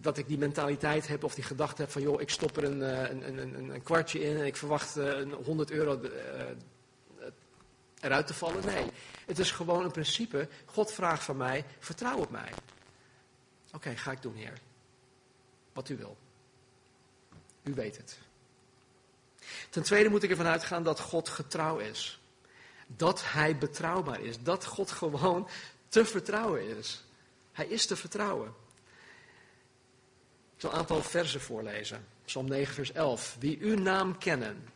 dat 0.00 0.18
ik 0.18 0.28
die 0.28 0.38
mentaliteit 0.38 1.08
heb 1.08 1.24
of 1.24 1.34
die 1.34 1.44
gedachte 1.44 1.82
heb 1.82 1.90
van 1.90 2.02
joh, 2.02 2.20
ik 2.20 2.30
stop 2.30 2.56
er 2.56 2.64
een, 2.64 2.82
eh, 2.82 3.10
een, 3.10 3.38
een, 3.38 3.70
een 3.70 3.82
kwartje 3.82 4.20
in 4.20 4.36
en 4.36 4.46
ik 4.46 4.56
verwacht 4.56 4.96
eh, 4.96 5.18
een 5.18 5.32
100 5.32 5.70
euro 5.70 6.00
eh, 6.00 6.44
eruit 8.00 8.26
te 8.26 8.34
vallen. 8.34 8.66
Nee, 8.66 8.90
het 9.26 9.38
is 9.38 9.50
gewoon 9.50 9.84
een 9.84 9.90
principe. 9.90 10.48
God 10.64 10.92
vraagt 10.92 11.24
van 11.24 11.36
mij, 11.36 11.64
vertrouw 11.78 12.18
op 12.18 12.30
mij. 12.30 12.52
Oké, 13.72 13.96
ga 13.96 14.10
ik 14.10 14.22
doen, 14.22 14.34
Heer. 14.34 14.58
Wat 15.72 15.88
u 15.88 15.96
wil. 15.96 16.16
U 17.62 17.74
weet 17.74 17.96
het. 17.96 18.18
Ten 19.70 19.82
tweede 19.82 20.08
moet 20.08 20.22
ik 20.22 20.30
ervan 20.30 20.46
uitgaan 20.46 20.82
dat 20.82 21.00
God 21.00 21.28
getrouw 21.28 21.78
is. 21.78 22.20
Dat 22.86 23.22
Hij 23.24 23.56
betrouwbaar 23.56 24.20
is. 24.20 24.42
Dat 24.42 24.64
God 24.64 24.90
gewoon 24.90 25.48
te 25.88 26.04
vertrouwen 26.04 26.76
is. 26.76 27.04
Hij 27.52 27.66
is 27.66 27.86
te 27.86 27.96
vertrouwen. 27.96 28.54
Ik 30.54 30.60
zal 30.60 30.72
een 30.72 30.78
aantal 30.78 31.02
versen 31.02 31.40
voorlezen. 31.40 32.06
Psalm 32.24 32.48
9, 32.48 32.74
vers 32.74 32.92
11. 32.92 33.36
Wie 33.38 33.58
uw 33.60 33.76
naam 33.76 34.18
kennen, 34.18 34.68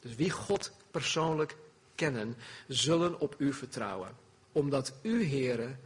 dus 0.00 0.14
wie 0.14 0.30
God 0.30 0.72
persoonlijk 0.90 1.56
kennen, 1.98 2.36
zullen 2.68 3.20
op 3.20 3.34
u 3.38 3.52
vertrouwen. 3.52 4.16
Omdat 4.52 4.92
u, 5.02 5.22
heren, 5.22 5.80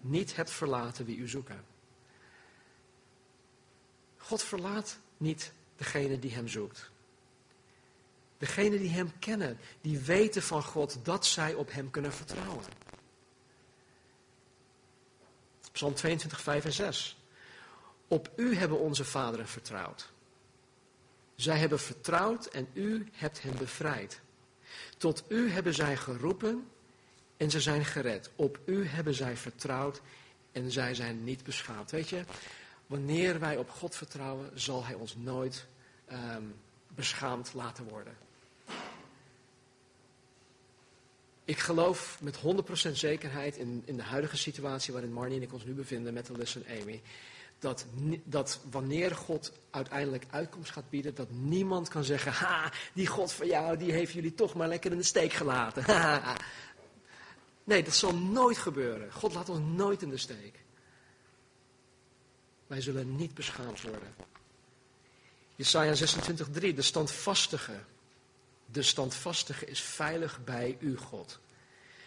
niet 0.00 0.36
hebt 0.36 0.50
verlaten 0.50 1.04
wie 1.04 1.16
u 1.16 1.28
zoeken. 1.28 1.64
God 4.16 4.42
verlaat 4.42 4.98
niet 5.16 5.52
degene 5.76 6.18
die 6.18 6.34
hem 6.34 6.48
zoekt. 6.48 6.90
Degene 8.38 8.78
die 8.78 8.90
hem 8.90 9.18
kennen, 9.18 9.58
die 9.80 9.98
weten 9.98 10.42
van 10.42 10.62
God 10.62 10.98
dat 11.02 11.26
zij 11.26 11.54
op 11.54 11.72
hem 11.72 11.90
kunnen 11.90 12.12
vertrouwen. 12.12 12.64
Psalm 15.72 15.94
22, 15.94 16.40
5 16.40 16.64
en 16.64 16.72
6. 16.72 17.18
Op 18.08 18.30
u 18.36 18.54
hebben 18.54 18.78
onze 18.78 19.04
vaderen 19.04 19.48
vertrouwd. 19.48 20.12
Zij 21.34 21.58
hebben 21.58 21.80
vertrouwd 21.80 22.46
en 22.46 22.68
u 22.72 23.06
hebt 23.12 23.42
hen 23.42 23.56
bevrijd. 23.56 24.20
Tot 24.96 25.24
u 25.28 25.50
hebben 25.50 25.74
zij 25.74 25.96
geroepen 25.96 26.68
en 27.36 27.50
ze 27.50 27.60
zijn 27.60 27.84
gered. 27.84 28.30
Op 28.36 28.58
u 28.64 28.86
hebben 28.86 29.14
zij 29.14 29.36
vertrouwd 29.36 30.00
en 30.52 30.70
zij 30.70 30.94
zijn 30.94 31.24
niet 31.24 31.44
beschaamd. 31.44 31.90
Weet 31.90 32.08
je, 32.08 32.24
wanneer 32.86 33.40
wij 33.40 33.56
op 33.56 33.70
God 33.70 33.96
vertrouwen, 33.96 34.50
zal 34.54 34.84
Hij 34.84 34.94
ons 34.94 35.16
nooit 35.16 35.66
um, 36.12 36.54
beschaamd 36.94 37.54
laten 37.54 37.88
worden. 37.88 38.16
Ik 41.44 41.58
geloof 41.58 42.18
met 42.20 42.38
100% 42.88 42.90
zekerheid 42.92 43.56
in, 43.56 43.82
in 43.84 43.96
de 43.96 44.02
huidige 44.02 44.36
situatie 44.36 44.92
waarin 44.92 45.12
Marnie 45.12 45.36
en 45.36 45.42
ik 45.42 45.52
ons 45.52 45.64
nu 45.64 45.72
bevinden 45.72 46.12
met 46.12 46.30
Alyssa 46.30 46.60
en 46.60 46.80
Amy. 46.82 47.02
Dat, 47.58 47.86
dat 48.24 48.60
wanneer 48.70 49.16
God 49.16 49.52
uiteindelijk 49.70 50.24
uitkomst 50.30 50.70
gaat 50.70 50.90
bieden, 50.90 51.14
dat 51.14 51.30
niemand 51.30 51.88
kan 51.88 52.04
zeggen, 52.04 52.32
ha, 52.32 52.72
die 52.92 53.06
God 53.06 53.32
van 53.32 53.46
jou, 53.46 53.76
die 53.76 53.92
heeft 53.92 54.12
jullie 54.12 54.34
toch 54.34 54.54
maar 54.54 54.68
lekker 54.68 54.90
in 54.90 54.96
de 54.96 55.02
steek 55.02 55.32
gelaten. 55.32 55.84
nee, 57.64 57.82
dat 57.82 57.94
zal 57.94 58.14
nooit 58.14 58.58
gebeuren. 58.58 59.12
God 59.12 59.34
laat 59.34 59.48
ons 59.48 59.60
nooit 59.76 60.02
in 60.02 60.10
de 60.10 60.16
steek. 60.16 60.54
Wij 62.66 62.80
zullen 62.80 63.16
niet 63.16 63.34
beschaamd 63.34 63.82
worden. 63.82 64.14
Jesaja 65.56 65.94
26:3, 65.94 66.74
de 66.74 66.82
standvastige. 66.82 67.80
De 68.66 68.82
standvastige 68.82 69.66
is 69.66 69.80
veilig 69.80 70.44
bij 70.44 70.76
u, 70.80 70.96
God. 70.96 71.38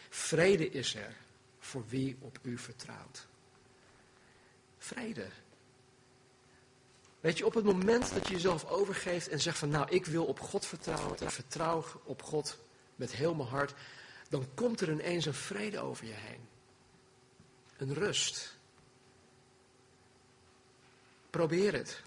Vrede 0.09 0.69
is 0.69 0.95
er 0.95 1.15
voor 1.59 1.83
wie 1.87 2.17
op 2.19 2.39
u 2.41 2.57
vertrouwt. 2.57 3.27
Vrede. 4.77 5.27
Weet 7.21 7.37
je, 7.37 7.45
op 7.45 7.53
het 7.53 7.63
moment 7.65 8.13
dat 8.13 8.27
je 8.27 8.33
jezelf 8.33 8.65
overgeeft 8.65 9.27
en 9.27 9.39
zegt 9.39 9.57
van 9.57 9.69
nou, 9.69 9.89
ik 9.89 10.05
wil 10.05 10.25
op 10.25 10.39
God 10.39 10.65
vertrouwen, 10.65 11.19
en 11.19 11.31
vertrouw 11.31 11.85
op 12.03 12.23
God 12.23 12.57
met 12.95 13.11
heel 13.11 13.33
mijn 13.33 13.49
hart, 13.49 13.73
dan 14.29 14.47
komt 14.53 14.81
er 14.81 14.91
ineens 14.91 15.25
een 15.25 15.33
vrede 15.33 15.79
over 15.79 16.05
je 16.05 16.13
heen. 16.13 16.47
Een 17.77 17.93
rust. 17.93 18.57
Probeer 21.29 21.73
het. 21.73 22.01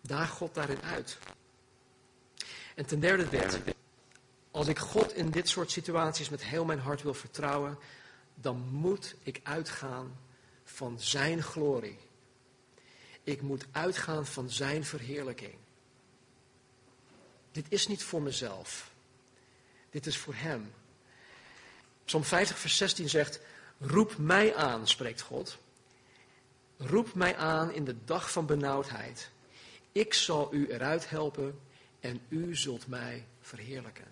Daag 0.00 0.30
God 0.30 0.54
daarin 0.54 0.82
uit. 0.82 1.18
En 2.74 2.86
ten 2.86 3.00
derde 3.00 3.28
dit. 3.28 3.60
Als 4.50 4.68
ik 4.68 4.78
God 4.78 5.14
in 5.14 5.30
dit 5.30 5.48
soort 5.48 5.70
situaties 5.70 6.28
met 6.28 6.44
heel 6.44 6.64
mijn 6.64 6.78
hart 6.78 7.02
wil 7.02 7.14
vertrouwen, 7.14 7.78
dan 8.34 8.56
moet 8.70 9.14
ik 9.22 9.40
uitgaan 9.42 10.18
van 10.64 11.00
Zijn 11.00 11.42
glorie. 11.42 11.98
Ik 13.24 13.42
moet 13.42 13.66
uitgaan 13.72 14.26
van 14.26 14.50
Zijn 14.50 14.84
verheerlijking. 14.84 15.54
Dit 17.52 17.66
is 17.68 17.86
niet 17.86 18.02
voor 18.02 18.22
mezelf. 18.22 18.92
Dit 19.90 20.06
is 20.06 20.16
voor 20.18 20.34
Hem. 20.34 20.72
Psalm 22.04 22.24
50, 22.24 22.58
vers 22.58 22.76
16 22.76 23.08
zegt: 23.08 23.40
Roep 23.78 24.16
mij 24.18 24.54
aan, 24.54 24.88
spreekt 24.88 25.20
God. 25.20 25.58
Roep 26.76 27.14
mij 27.14 27.36
aan 27.36 27.72
in 27.72 27.84
de 27.84 27.96
dag 28.04 28.32
van 28.32 28.46
benauwdheid. 28.46 29.30
Ik 29.92 30.14
zal 30.14 30.54
u 30.54 30.68
eruit 30.70 31.10
helpen 31.10 31.60
en 32.00 32.20
u 32.28 32.56
zult 32.56 32.86
mij 32.86 33.26
verheerlijken. 33.40 34.08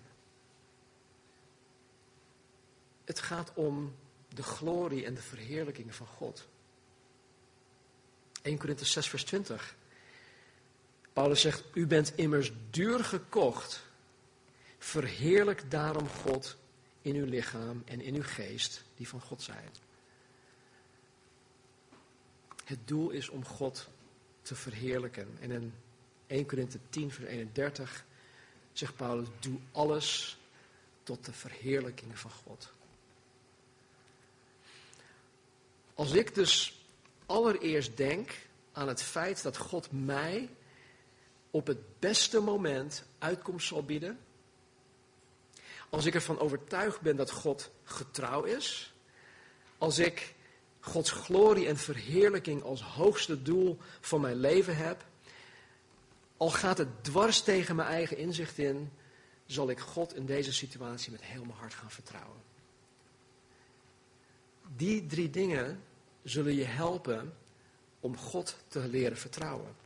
Het 3.04 3.20
gaat 3.20 3.52
om 3.54 3.94
de 4.28 4.42
glorie 4.42 5.04
en 5.04 5.14
de 5.14 5.22
verheerlijking 5.22 5.94
van 5.94 6.06
God. 6.06 6.48
1 8.42 8.58
Korinthe 8.58 8.84
6, 8.84 9.08
vers 9.08 9.24
20. 9.24 9.76
Paulus 11.12 11.40
zegt, 11.40 11.64
u 11.72 11.86
bent 11.86 12.12
immers 12.14 12.52
duur 12.70 13.04
gekocht. 13.04 13.82
Verheerlijk 14.78 15.70
daarom 15.70 16.08
God 16.08 16.56
in 17.02 17.14
uw 17.14 17.24
lichaam 17.24 17.82
en 17.84 18.00
in 18.00 18.14
uw 18.14 18.22
geest, 18.22 18.84
die 18.96 19.08
van 19.08 19.20
God 19.20 19.42
zijn. 19.42 19.68
Het 22.64 22.78
doel 22.84 23.10
is 23.10 23.28
om 23.28 23.44
God 23.44 23.88
te 24.42 24.54
verheerlijken. 24.54 25.36
En 25.40 25.50
in 25.50 25.74
1 26.26 26.46
Korinthe 26.46 26.78
10, 26.90 27.10
vers 27.12 27.28
31 27.28 28.04
zegt 28.72 28.96
Paulus, 28.96 29.28
doe 29.40 29.58
alles 29.72 30.38
tot 31.02 31.24
de 31.24 31.32
verheerlijking 31.32 32.18
van 32.18 32.30
God. 32.30 32.72
Als 35.94 36.12
ik 36.12 36.34
dus 36.34 36.77
allereerst 37.28 37.96
denk 37.96 38.30
aan 38.72 38.88
het 38.88 39.02
feit 39.02 39.42
dat 39.42 39.56
God 39.56 39.88
mij 39.92 40.50
op 41.50 41.66
het 41.66 41.98
beste 41.98 42.40
moment 42.40 43.04
uitkomst 43.18 43.66
zal 43.66 43.84
bieden. 43.84 44.18
Als 45.90 46.04
ik 46.04 46.14
ervan 46.14 46.38
overtuigd 46.38 47.00
ben 47.00 47.16
dat 47.16 47.30
God 47.30 47.70
getrouw 47.84 48.42
is. 48.42 48.94
Als 49.78 49.98
ik 49.98 50.34
Gods 50.80 51.10
glorie 51.10 51.66
en 51.66 51.76
verheerlijking 51.76 52.62
als 52.62 52.82
hoogste 52.82 53.42
doel 53.42 53.78
van 54.00 54.20
mijn 54.20 54.36
leven 54.36 54.76
heb. 54.76 55.04
Al 56.36 56.50
gaat 56.50 56.78
het 56.78 57.04
dwars 57.04 57.42
tegen 57.42 57.76
mijn 57.76 57.88
eigen 57.88 58.16
inzicht 58.16 58.58
in, 58.58 58.92
zal 59.46 59.70
ik 59.70 59.78
God 59.78 60.14
in 60.14 60.26
deze 60.26 60.52
situatie 60.52 61.12
met 61.12 61.22
heel 61.22 61.44
mijn 61.44 61.58
hart 61.58 61.74
gaan 61.74 61.90
vertrouwen. 61.90 62.40
Die 64.76 65.06
drie 65.06 65.30
dingen 65.30 65.82
zullen 66.28 66.54
je 66.54 66.64
helpen 66.64 67.34
om 68.00 68.16
God 68.16 68.56
te 68.68 68.88
leren 68.88 69.16
vertrouwen. 69.16 69.76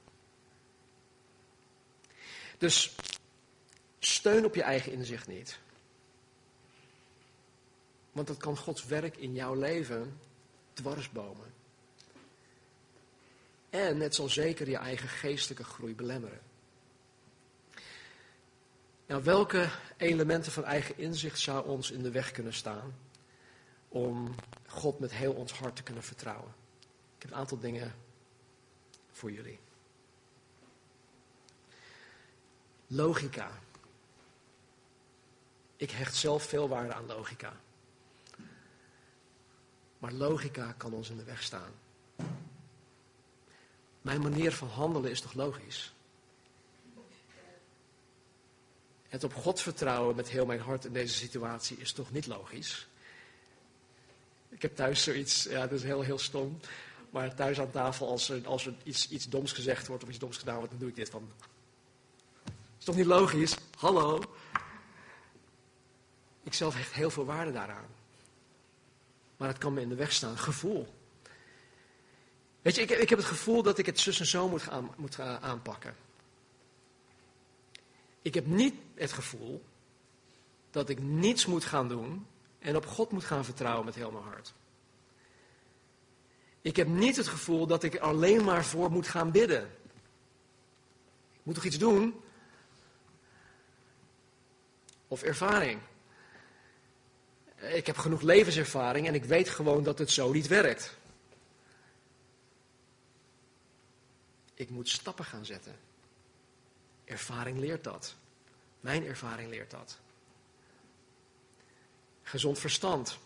Dus 2.58 2.94
steun 3.98 4.44
op 4.44 4.54
je 4.54 4.62
eigen 4.62 4.92
inzicht 4.92 5.26
niet. 5.26 5.58
Want 8.12 8.26
dat 8.26 8.36
kan 8.36 8.56
Gods 8.56 8.86
werk 8.86 9.16
in 9.16 9.34
jouw 9.34 9.54
leven 9.54 10.20
dwarsbomen. 10.72 11.52
En 13.70 14.00
het 14.00 14.14
zal 14.14 14.28
zeker 14.28 14.68
je 14.68 14.76
eigen 14.76 15.08
geestelijke 15.08 15.64
groei 15.64 15.94
belemmeren. 15.94 16.40
Nou, 19.06 19.22
welke 19.22 19.68
elementen 19.96 20.52
van 20.52 20.64
eigen 20.64 20.98
inzicht 20.98 21.38
zou 21.38 21.66
ons 21.66 21.90
in 21.90 22.02
de 22.02 22.10
weg 22.10 22.30
kunnen 22.30 22.54
staan 22.54 22.94
om 23.92 24.34
God 24.66 24.98
met 24.98 25.12
heel 25.12 25.32
ons 25.32 25.52
hart 25.52 25.76
te 25.76 25.82
kunnen 25.82 26.02
vertrouwen? 26.02 26.54
Ik 27.16 27.22
heb 27.22 27.30
een 27.30 27.36
aantal 27.36 27.58
dingen 27.58 27.94
voor 29.12 29.32
jullie. 29.32 29.58
Logica. 32.86 33.50
Ik 35.76 35.90
hecht 35.90 36.14
zelf 36.14 36.42
veel 36.42 36.68
waarde 36.68 36.94
aan 36.94 37.06
logica. 37.06 37.52
Maar 39.98 40.12
logica 40.12 40.72
kan 40.72 40.92
ons 40.92 41.10
in 41.10 41.16
de 41.16 41.24
weg 41.24 41.42
staan. 41.42 41.72
Mijn 44.02 44.20
manier 44.20 44.52
van 44.52 44.68
handelen 44.68 45.10
is 45.10 45.20
toch 45.20 45.34
logisch? 45.34 45.94
Het 49.08 49.24
op 49.24 49.34
God 49.34 49.60
vertrouwen 49.60 50.16
met 50.16 50.28
heel 50.28 50.46
mijn 50.46 50.60
hart 50.60 50.84
in 50.84 50.92
deze 50.92 51.14
situatie 51.14 51.76
is 51.76 51.92
toch 51.92 52.12
niet 52.12 52.26
logisch? 52.26 52.88
Ik 54.52 54.62
heb 54.62 54.76
thuis 54.76 55.02
zoiets, 55.02 55.42
ja, 55.42 55.60
dat 55.60 55.72
is 55.72 55.82
heel, 55.82 56.00
heel 56.00 56.18
stom. 56.18 56.60
Maar 57.10 57.34
thuis 57.34 57.60
aan 57.60 57.70
tafel, 57.70 58.08
als 58.08 58.28
er, 58.28 58.46
als 58.46 58.66
er 58.66 58.74
iets, 58.82 59.08
iets 59.08 59.28
doms 59.28 59.52
gezegd 59.52 59.86
wordt 59.86 60.02
of 60.02 60.08
iets 60.08 60.18
doms 60.18 60.36
gedaan 60.36 60.56
wordt, 60.56 60.70
dan 60.70 60.80
doe 60.80 60.88
ik 60.88 60.96
dit 60.96 61.10
van. 61.10 61.30
Is 62.78 62.84
toch 62.84 62.96
niet 62.96 63.06
logisch? 63.06 63.56
Hallo? 63.78 64.22
Ik 66.42 66.54
zelf 66.54 66.74
hecht 66.74 66.92
heel 66.92 67.10
veel 67.10 67.24
waarde 67.24 67.52
daaraan. 67.52 67.86
Maar 69.36 69.48
het 69.48 69.58
kan 69.58 69.74
me 69.74 69.80
in 69.80 69.88
de 69.88 69.94
weg 69.94 70.12
staan. 70.12 70.38
Gevoel. 70.38 70.94
Weet 72.62 72.74
je, 72.74 72.80
ik, 72.82 72.90
ik 72.90 73.08
heb 73.08 73.18
het 73.18 73.28
gevoel 73.28 73.62
dat 73.62 73.78
ik 73.78 73.86
het 73.86 74.00
zus 74.00 74.20
en 74.20 74.26
zo 74.26 74.48
moet, 74.48 74.62
gaan, 74.62 74.90
moet 74.96 75.20
aanpakken. 75.20 75.96
Ik 78.22 78.34
heb 78.34 78.46
niet 78.46 78.74
het 78.94 79.12
gevoel 79.12 79.64
dat 80.70 80.88
ik 80.88 81.02
niets 81.02 81.46
moet 81.46 81.64
gaan 81.64 81.88
doen 81.88 82.26
en 82.62 82.76
op 82.76 82.86
God 82.86 83.10
moet 83.10 83.24
gaan 83.24 83.44
vertrouwen 83.44 83.84
met 83.84 83.94
heel 83.94 84.10
mijn 84.10 84.24
hart. 84.24 84.54
Ik 86.60 86.76
heb 86.76 86.86
niet 86.86 87.16
het 87.16 87.28
gevoel 87.28 87.66
dat 87.66 87.82
ik 87.82 87.98
alleen 87.98 88.44
maar 88.44 88.64
voor 88.64 88.90
moet 88.90 89.08
gaan 89.08 89.30
bidden. 89.30 89.62
Ik 91.32 91.40
moet 91.42 91.54
toch 91.54 91.64
iets 91.64 91.78
doen? 91.78 92.20
Of 95.08 95.22
ervaring. 95.22 95.80
Ik 97.56 97.86
heb 97.86 97.96
genoeg 97.96 98.20
levenservaring 98.20 99.06
en 99.06 99.14
ik 99.14 99.24
weet 99.24 99.48
gewoon 99.48 99.82
dat 99.82 99.98
het 99.98 100.10
zo 100.10 100.32
niet 100.32 100.46
werkt. 100.46 100.96
Ik 104.54 104.70
moet 104.70 104.88
stappen 104.88 105.24
gaan 105.24 105.44
zetten. 105.44 105.76
Ervaring 107.04 107.58
leert 107.58 107.84
dat. 107.84 108.14
Mijn 108.80 109.06
ervaring 109.06 109.50
leert 109.50 109.70
dat. 109.70 109.98
Gezond 112.32 112.58
verstand. 112.58 113.18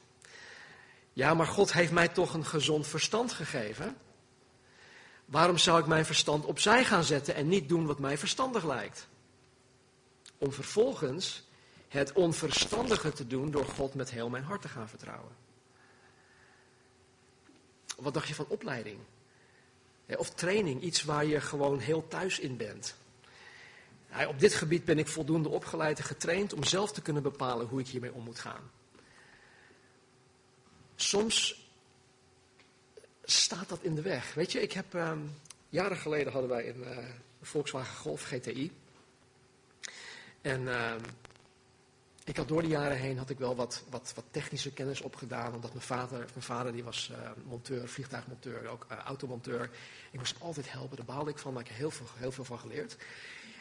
Ja, 1.12 1.35
maar 1.35 1.47
God 1.47 1.73
heeft 1.73 1.92
mij 1.92 2.09
toch 2.09 2.35
een 2.35 2.45
gezond 2.45 2.87
verstand 2.87 3.33
gegeven. 3.33 3.97
Waarom 5.25 5.59
zou 5.59 5.81
ik 5.81 5.87
mijn 5.87 6.05
verstand 6.05 6.45
opzij 6.45 6.85
gaan 6.85 7.05
zetten 7.05 7.35
en 7.35 7.49
niet 7.49 7.69
doen 7.69 7.87
wat 7.87 7.99
mij 7.99 8.19
verstandig 8.19 8.64
lijkt? 8.64 9.09
Om 10.38 10.53
vervolgens 10.53 11.42
het 11.88 12.12
onverstandige 12.12 13.12
te 13.12 13.27
doen 13.27 13.51
door 13.51 13.64
God 13.64 13.95
met 13.95 14.11
heel 14.11 14.29
mijn 14.29 14.45
hart 14.45 14.62
te 14.62 14.69
gaan 14.69 14.88
vertrouwen. 14.88 15.33
Wat 17.97 18.14
dacht 18.14 18.29
je 18.29 18.35
van 18.35 18.47
opleiding? 18.49 18.99
Of 20.16 20.31
training, 20.31 20.83
iets 20.83 21.03
waar 21.03 21.25
je 21.25 21.40
gewoon 21.40 21.79
heel 21.79 22.09
thuis 22.09 22.38
in 22.38 22.57
bent. 22.57 22.97
Op 24.29 24.38
dit 24.38 24.55
gebied 24.55 24.85
ben 24.85 24.99
ik 24.99 25.09
voldoende 25.09 25.49
opgeleid 25.49 25.99
en 25.99 26.05
getraind 26.05 26.53
om 26.53 26.64
zelf 26.64 26.92
te 26.92 27.03
kunnen 27.03 27.23
bepalen 27.23 27.66
hoe 27.66 27.81
ik 27.81 27.88
hiermee 27.88 28.12
om 28.12 28.23
moet 28.23 28.38
gaan. 28.38 28.71
Soms 30.96 31.68
staat 33.24 33.68
dat 33.68 33.82
in 33.82 33.94
de 33.94 34.02
weg. 34.02 34.35
Weet 34.35 34.52
je, 34.52 34.62
ik 34.62 34.72
heb 34.72 34.94
ehm, 34.94 35.18
jaren 35.68 35.96
geleden 35.96 36.32
hadden 36.32 36.50
wij 36.50 36.68
een, 36.68 36.80
uh, 36.80 36.98
Volkswagen 37.42 37.96
Golf 37.96 38.22
GTI. 38.22 38.72
En 40.40 40.68
ehm, 40.68 41.00
ik 42.24 42.37
had 42.37 42.48
door 42.48 42.62
de 42.62 42.68
jaren 42.68 42.96
heen 42.96 43.18
had 43.18 43.30
ik 43.30 43.38
wel 43.38 43.56
wat, 43.56 43.82
wat, 43.90 44.12
wat 44.14 44.24
technische 44.30 44.72
kennis 44.72 45.00
opgedaan. 45.00 45.54
Omdat 45.54 45.72
mijn 45.72 45.85
vader, 45.85 46.18
mijn 46.18 46.42
vader 46.42 46.72
die 46.72 46.85
was 46.85 47.11
uh, 47.12 47.30
monteur, 47.44 47.88
vliegtuigmonteur, 47.88 48.68
ook 48.68 48.87
uh, 48.92 48.98
automonteur. 48.98 49.70
Ik 50.11 50.18
moest 50.18 50.40
altijd 50.40 50.72
helpen, 50.72 50.96
daar 50.96 51.06
baalde 51.06 51.30
ik 51.30 51.38
van, 51.38 51.52
maar 51.52 51.62
ik 51.62 51.68
heel 51.68 51.90
veel, 51.90 52.06
heel 52.16 52.32
veel 52.32 52.44
van 52.44 52.59
geleerd. 52.59 52.96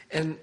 En 0.08 0.38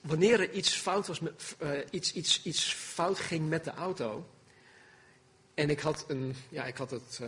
wanneer 0.00 0.40
er 0.40 0.50
iets 0.50 0.74
fout, 0.74 1.06
was 1.06 1.20
met, 1.20 1.56
iets, 1.90 2.12
iets, 2.12 2.42
iets 2.42 2.74
fout 2.74 3.18
ging 3.18 3.48
met 3.48 3.64
de 3.64 3.70
auto. 3.70 4.26
En 5.54 5.70
ik 5.70 5.80
had, 5.80 6.04
een, 6.08 6.36
ja, 6.48 6.64
ik 6.64 6.76
had 6.76 6.90
het 6.90 7.20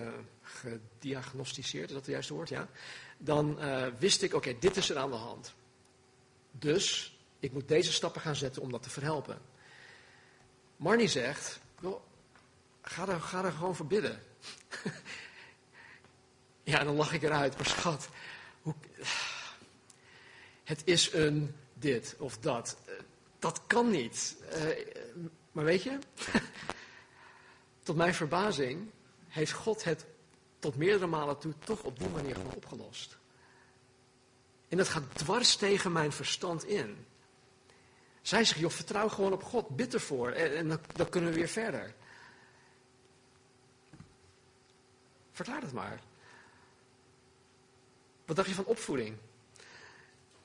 gediagnosticeerd, 0.42 1.86
is 1.88 1.92
dat 1.92 2.02
het 2.02 2.10
juiste 2.10 2.34
woord? 2.34 2.48
Ja. 2.48 2.68
Dan 3.18 3.58
wist 3.98 4.22
ik, 4.22 4.34
oké, 4.34 4.58
dit 4.58 4.76
is 4.76 4.90
er 4.90 4.96
aan 4.96 5.10
de 5.10 5.16
hand. 5.16 5.54
Dus 6.50 7.18
ik 7.40 7.52
moet 7.52 7.68
deze 7.68 7.92
stappen 7.92 8.20
gaan 8.20 8.36
zetten 8.36 8.62
om 8.62 8.70
dat 8.70 8.82
te 8.82 8.90
verhelpen. 8.90 9.38
Marnie 10.76 11.08
zegt, 11.08 11.60
ga, 12.82 13.08
er, 13.08 13.20
ga 13.20 13.50
gewoon 13.50 13.76
voor 13.76 13.86
bidden. 13.86 14.22
ja, 16.72 16.84
dan 16.84 16.94
lach 16.94 17.12
ik 17.12 17.22
eruit, 17.22 17.56
maar 17.56 17.66
schat, 17.66 18.08
hoe, 18.62 18.74
het 20.64 20.82
is 20.84 21.12
een 21.12 21.54
dit 21.74 22.14
of 22.18 22.38
dat. 22.38 22.76
Dat 23.38 23.60
kan 23.66 23.90
niet. 23.90 24.36
Maar 25.52 25.64
weet 25.64 25.82
je, 25.82 25.98
tot 27.84 27.96
mijn 27.96 28.14
verbazing 28.14 28.90
heeft 29.28 29.52
God 29.52 29.84
het 29.84 30.04
tot 30.58 30.76
meerdere 30.76 31.06
malen 31.06 31.38
toe 31.38 31.54
toch 31.64 31.82
op 31.82 31.98
die 31.98 32.08
manier 32.08 32.34
gewoon 32.34 32.54
opgelost. 32.54 33.18
En 34.68 34.76
dat 34.76 34.88
gaat 34.88 35.14
dwars 35.14 35.56
tegen 35.56 35.92
mijn 35.92 36.12
verstand 36.12 36.64
in. 36.64 37.06
Zij 38.22 38.44
zegt, 38.44 38.60
joh, 38.60 38.70
vertrouw 38.70 39.08
gewoon 39.08 39.32
op 39.32 39.42
God, 39.42 39.68
bid 39.68 39.94
ervoor 39.94 40.30
en, 40.30 40.68
dan, 40.68 40.80
dan, 40.94 41.08
kunnen 41.08 41.30
we 41.30 41.36
weer 41.36 41.48
verder. 41.48 41.94
Verklaar 45.32 45.60
het 45.60 45.72
maar. 45.72 46.00
Wat 48.24 48.36
dacht 48.36 48.48
je 48.48 48.54
van 48.54 48.64
opvoeding? 48.64 49.16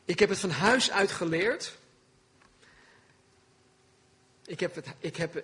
Ik 0.05 0.19
heb 0.19 0.29
het 0.29 0.39
van 0.39 0.49
huis 0.49 0.91
uit 0.91 1.11
geleerd. 1.11 1.77
Ik 4.45 4.59
heb, 4.59 4.75
het, 4.75 4.87
ik, 4.99 5.15
heb, 5.15 5.43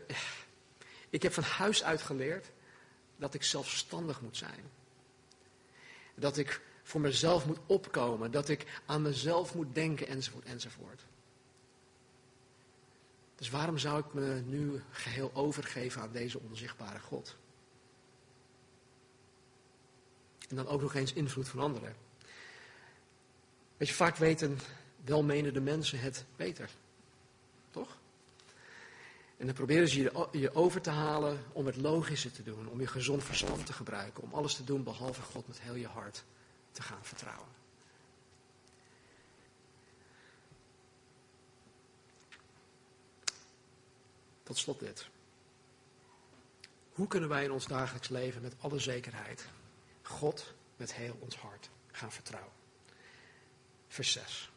ik 1.16 1.24
heb 1.24 1.34
van 1.34 1.44
huis 1.44 1.84
uit 1.84 2.02
geleerd 2.02 2.52
dat 3.18 3.34
ik 3.34 3.44
zelfstandig 3.44 4.22
moet 4.22 4.38
zijn. 4.38 4.72
Dat 6.16 6.38
ik 6.38 6.62
voor 6.84 7.02
mezelf 7.02 7.46
moet 7.46 7.60
opkomen, 7.66 8.32
dat 8.32 8.50
ik 8.50 8.82
aan 8.86 9.02
mezelf 9.02 9.56
moet 9.56 9.76
denken, 9.76 10.08
enzovoort, 10.08 10.46
enzovoort. 10.46 11.02
Dus 13.36 13.50
waarom 13.50 13.78
zou 13.78 14.00
ik 14.00 14.14
me 14.14 14.42
nu 14.46 14.82
geheel 14.92 15.32
overgeven 15.34 16.02
aan 16.02 16.12
deze 16.12 16.40
onzichtbare 16.40 17.00
God? 17.00 17.36
En 20.50 20.56
dan 20.56 20.68
ook 20.68 20.82
nog 20.82 20.94
eens 20.94 21.14
invloed 21.14 21.48
van 21.48 21.60
anderen. 21.60 21.96
Weet 23.78 23.88
je, 23.88 23.94
vaak 23.94 24.16
weten 24.16 24.60
welmenende 25.04 25.62
mensen 25.62 26.00
het 26.00 26.26
beter. 26.36 26.70
En 29.38 29.46
dan 29.46 29.56
proberen 29.56 29.88
ze 29.88 30.28
je 30.32 30.56
over 30.56 30.82
te 30.82 30.90
halen 30.90 31.44
om 31.52 31.66
het 31.66 31.76
logische 31.76 32.32
te 32.32 32.44
doen, 32.44 32.68
om 32.68 32.80
je 32.80 32.88
gezond 32.88 33.24
verstand 33.24 33.66
te 33.66 33.74
gebruiken, 33.74 34.24
om 34.24 34.34
alles 34.34 34.56
te 34.56 34.64
doen 34.64 34.84
behalve 34.84 35.22
God 35.22 35.48
met 35.48 35.62
heel 35.62 35.76
je 35.76 35.88
hart 35.88 36.24
te 36.72 36.82
gaan 36.82 37.06
vertrouwen. 37.06 37.48
Tot 44.44 44.58
slot 44.58 44.80
dit. 44.80 45.08
Hoe 46.90 47.08
kunnen 47.08 47.30
wij 47.30 47.44
in 47.44 47.52
ons 47.52 47.68
dagelijks 47.68 48.10
leven 48.10 48.42
met 48.42 48.56
alle 48.60 48.80
zekerheid 48.80 49.46
God 50.02 50.54
met 50.78 50.94
heel 50.94 51.18
ons 51.20 51.36
hart 51.36 51.70
gaan 51.92 52.12
vertrouwen? 52.12 52.54
Vers 53.88 54.12
6. 54.12 54.52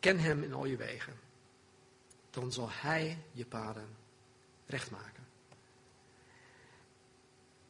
Ken 0.00 0.18
Hem 0.18 0.42
in 0.42 0.52
al 0.52 0.64
je 0.64 0.76
wegen, 0.76 1.20
dan 2.30 2.52
zal 2.52 2.70
Hij 2.70 3.18
je 3.32 3.46
paden 3.46 3.88
recht 4.66 4.90
maken. 4.90 5.26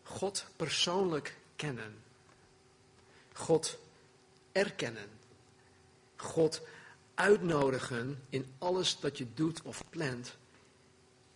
God 0.02 0.46
persoonlijk 0.56 1.36
kennen. 1.56 2.02
God 3.32 3.78
erkennen. 4.52 5.08
God 6.16 6.62
uitnodigen 7.14 8.22
in 8.28 8.54
alles 8.58 9.00
dat 9.00 9.18
je 9.18 9.34
doet 9.34 9.62
of 9.62 9.84
plant, 9.90 10.36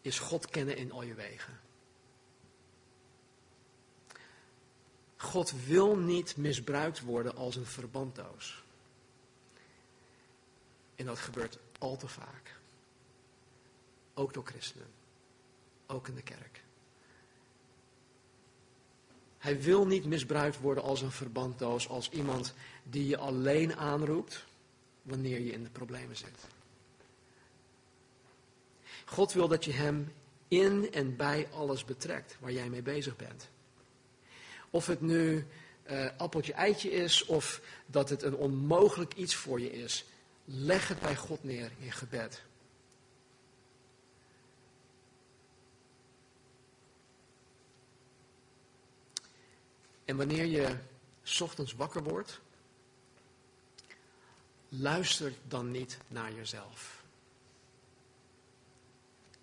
is 0.00 0.18
God 0.18 0.46
kennen 0.46 0.76
in 0.76 0.92
al 0.92 1.02
je 1.02 1.14
wegen. 1.14 1.60
God 5.16 5.52
wil 5.66 5.96
niet 5.96 6.36
misbruikt 6.36 7.00
worden 7.00 7.36
als 7.36 7.56
een 7.56 7.66
verbanddoos. 7.66 8.63
En 10.96 11.06
dat 11.06 11.18
gebeurt 11.18 11.58
al 11.78 11.96
te 11.96 12.08
vaak. 12.08 12.60
Ook 14.14 14.34
door 14.34 14.46
christenen. 14.46 14.86
Ook 15.86 16.08
in 16.08 16.14
de 16.14 16.22
kerk. 16.22 16.62
Hij 19.38 19.62
wil 19.62 19.86
niet 19.86 20.04
misbruikt 20.04 20.60
worden 20.60 20.82
als 20.82 21.02
een 21.02 21.10
verbanddoos, 21.10 21.88
als 21.88 22.10
iemand 22.10 22.54
die 22.82 23.06
je 23.06 23.16
alleen 23.16 23.76
aanroept 23.76 24.44
wanneer 25.02 25.40
je 25.40 25.52
in 25.52 25.62
de 25.62 25.70
problemen 25.70 26.16
zit. 26.16 26.46
God 29.04 29.32
wil 29.32 29.48
dat 29.48 29.64
je 29.64 29.72
Hem 29.72 30.12
in 30.48 30.92
en 30.92 31.16
bij 31.16 31.48
alles 31.52 31.84
betrekt 31.84 32.36
waar 32.40 32.52
jij 32.52 32.68
mee 32.68 32.82
bezig 32.82 33.16
bent. 33.16 33.48
Of 34.70 34.86
het 34.86 35.00
nu 35.00 35.46
uh, 35.90 36.06
appeltje 36.16 36.52
eitje 36.52 36.90
is 36.90 37.24
of 37.24 37.60
dat 37.86 38.08
het 38.08 38.22
een 38.22 38.36
onmogelijk 38.36 39.14
iets 39.14 39.34
voor 39.34 39.60
je 39.60 39.72
is. 39.72 40.04
Leg 40.44 40.88
het 40.88 41.00
bij 41.00 41.16
God 41.16 41.44
neer 41.44 41.70
in 41.78 41.92
gebed. 41.92 42.42
En 50.04 50.16
wanneer 50.16 50.44
je 50.44 50.76
ochtends 51.40 51.72
wakker 51.74 52.02
wordt, 52.02 52.40
luister 54.68 55.32
dan 55.48 55.70
niet 55.70 55.98
naar 56.08 56.32
jezelf. 56.32 57.02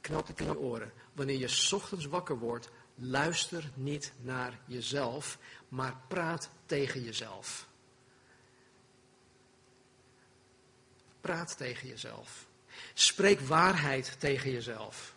Knap 0.02 0.28
het 0.28 0.39
in 0.39 0.45
je 0.45 0.58
oren. 0.58 0.91
Wanneer 1.14 1.38
je 1.38 1.70
ochtends 1.74 2.06
wakker 2.06 2.38
wordt, 2.38 2.70
luister 2.95 3.70
niet 3.74 4.12
naar 4.22 4.60
jezelf, 4.66 5.38
maar 5.70 6.02
praat 6.08 6.49
tegen 6.66 7.04
jezelf. 7.04 7.70
Praat 11.22 11.58
tegen 11.58 11.88
jezelf. 11.88 12.46
Spreek 12.94 13.40
waarheid 13.40 14.16
tegen 14.20 14.52
jezelf. 14.52 15.16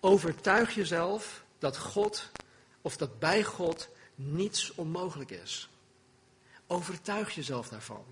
Overtuig 0.00 0.74
jezelf 0.74 1.44
dat 1.58 1.78
God, 1.78 2.30
of 2.80 2.96
dat 2.96 3.18
bij 3.18 3.44
God 3.44 3.88
niets 4.14 4.74
onmogelijk 4.74 5.30
is. 5.30 5.68
Overtuig 6.66 7.34
jezelf 7.34 7.68
daarvan. 7.68 8.04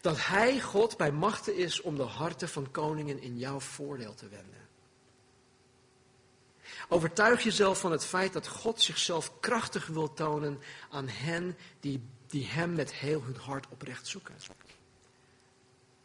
Dat 0.00 0.26
Hij, 0.26 0.60
God, 0.60 0.96
bij 0.96 1.12
machten 1.12 1.56
is 1.56 1.80
om 1.80 1.96
de 1.96 2.02
harten 2.02 2.48
van 2.48 2.70
koningen 2.70 3.20
in 3.20 3.38
jouw 3.38 3.60
voordeel 3.60 4.14
te 4.14 4.28
wenden. 4.28 4.68
Overtuig 6.88 7.42
jezelf 7.42 7.80
van 7.80 7.92
het 7.92 8.04
feit 8.04 8.32
dat 8.32 8.48
God 8.48 8.80
zichzelf 8.80 9.40
krachtig 9.40 9.86
wil 9.86 10.12
tonen 10.12 10.60
aan 10.90 11.08
hen 11.08 11.56
die, 11.80 12.02
die 12.26 12.46
Hem 12.46 12.74
met 12.74 12.92
heel 12.92 13.22
hun 13.22 13.36
hart 13.36 13.66
oprecht 13.68 14.06
zoeken. 14.06 14.34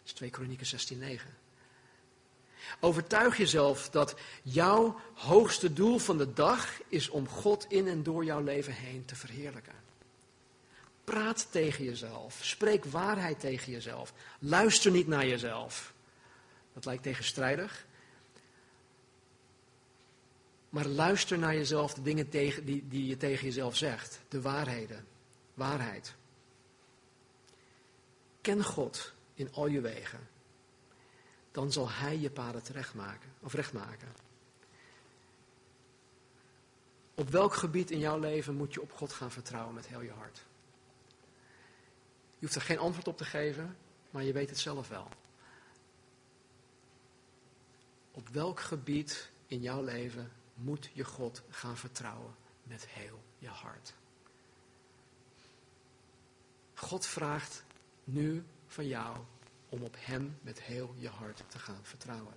Dat 0.03 0.11
is 0.11 0.13
2 0.13 0.29
Kronieken 0.29 0.65
16, 0.65 0.99
9. 0.99 1.29
Overtuig 2.79 3.37
jezelf 3.37 3.89
dat 3.89 4.15
jouw 4.41 4.99
hoogste 5.13 5.73
doel 5.73 5.97
van 5.97 6.17
de 6.17 6.33
dag 6.33 6.81
is 6.87 7.09
om 7.09 7.27
God 7.27 7.65
in 7.69 7.87
en 7.87 8.03
door 8.03 8.25
jouw 8.25 8.41
leven 8.41 8.73
heen 8.73 9.05
te 9.05 9.15
verheerlijken. 9.15 9.73
Praat 11.03 11.47
tegen 11.51 11.83
jezelf. 11.83 12.39
Spreek 12.41 12.85
waarheid 12.85 13.39
tegen 13.39 13.71
jezelf. 13.71 14.13
Luister 14.39 14.91
niet 14.91 15.07
naar 15.07 15.27
jezelf. 15.27 15.93
Dat 16.73 16.85
lijkt 16.85 17.03
tegenstrijdig. 17.03 17.85
Maar 20.69 20.85
luister 20.85 21.37
naar 21.37 21.55
jezelf, 21.55 21.93
de 21.93 22.01
dingen 22.01 22.29
tegen, 22.29 22.65
die, 22.65 22.87
die 22.87 23.05
je 23.05 23.17
tegen 23.17 23.45
jezelf 23.45 23.75
zegt. 23.75 24.19
De 24.27 24.41
waarheden. 24.41 25.05
Waarheid. 25.53 26.13
Ken 28.41 28.63
God 28.63 29.13
in 29.33 29.53
al 29.53 29.67
je 29.67 29.81
wegen. 29.81 30.27
Dan 31.51 31.71
zal 31.71 31.89
Hij 31.89 32.19
je 32.19 32.29
paden 32.29 32.63
terecht 32.63 32.93
maken, 32.93 33.33
of 33.39 33.53
recht 33.53 33.73
maken. 33.73 34.07
Op 37.15 37.29
welk 37.29 37.53
gebied 37.53 37.91
in 37.91 37.99
jouw 37.99 38.19
leven 38.19 38.55
moet 38.55 38.73
je 38.73 38.81
op 38.81 38.91
God 38.91 39.13
gaan 39.13 39.31
vertrouwen 39.31 39.73
met 39.73 39.87
heel 39.87 40.01
je 40.01 40.11
hart? 40.11 40.43
Je 42.33 42.39
hoeft 42.39 42.55
er 42.55 42.61
geen 42.61 42.77
antwoord 42.79 43.07
op 43.07 43.17
te 43.17 43.25
geven, 43.25 43.77
maar 44.09 44.23
je 44.23 44.33
weet 44.33 44.49
het 44.49 44.59
zelf 44.59 44.87
wel. 44.87 45.07
Op 48.11 48.27
welk 48.29 48.59
gebied 48.59 49.29
in 49.47 49.61
jouw 49.61 49.83
leven 49.83 50.31
moet 50.53 50.89
je 50.93 51.03
God 51.03 51.41
gaan 51.49 51.77
vertrouwen 51.77 52.35
met 52.63 52.87
heel 52.87 53.23
je 53.37 53.47
hart? 53.47 53.93
God 56.73 57.05
vraagt 57.05 57.63
nu 58.03 58.43
van 58.73 58.87
jou 58.87 59.17
om 59.69 59.83
op 59.83 59.95
Hem 59.99 60.37
met 60.41 60.61
heel 60.61 60.93
je 60.97 61.07
hart 61.07 61.43
te 61.47 61.59
gaan 61.59 61.79
vertrouwen. 61.83 62.33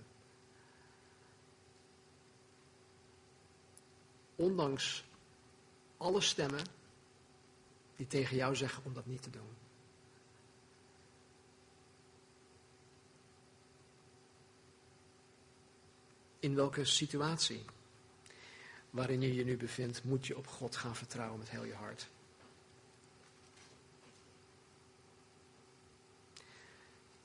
Ondanks 4.35 5.03
alle 5.97 6.21
stemmen 6.21 6.65
die 7.95 8.07
tegen 8.07 8.35
jou 8.35 8.55
zeggen 8.55 8.83
om 8.85 8.93
dat 8.93 9.05
niet 9.05 9.21
te 9.21 9.29
doen. 9.29 9.55
In 16.39 16.55
welke 16.55 16.85
situatie 16.85 17.65
waarin 18.89 19.21
je 19.21 19.33
je 19.33 19.43
nu 19.43 19.57
bevindt, 19.57 20.03
moet 20.03 20.27
je 20.27 20.37
op 20.37 20.47
God 20.47 20.75
gaan 20.75 20.95
vertrouwen 20.95 21.39
met 21.39 21.49
heel 21.49 21.63
je 21.63 21.73
hart. 21.73 22.07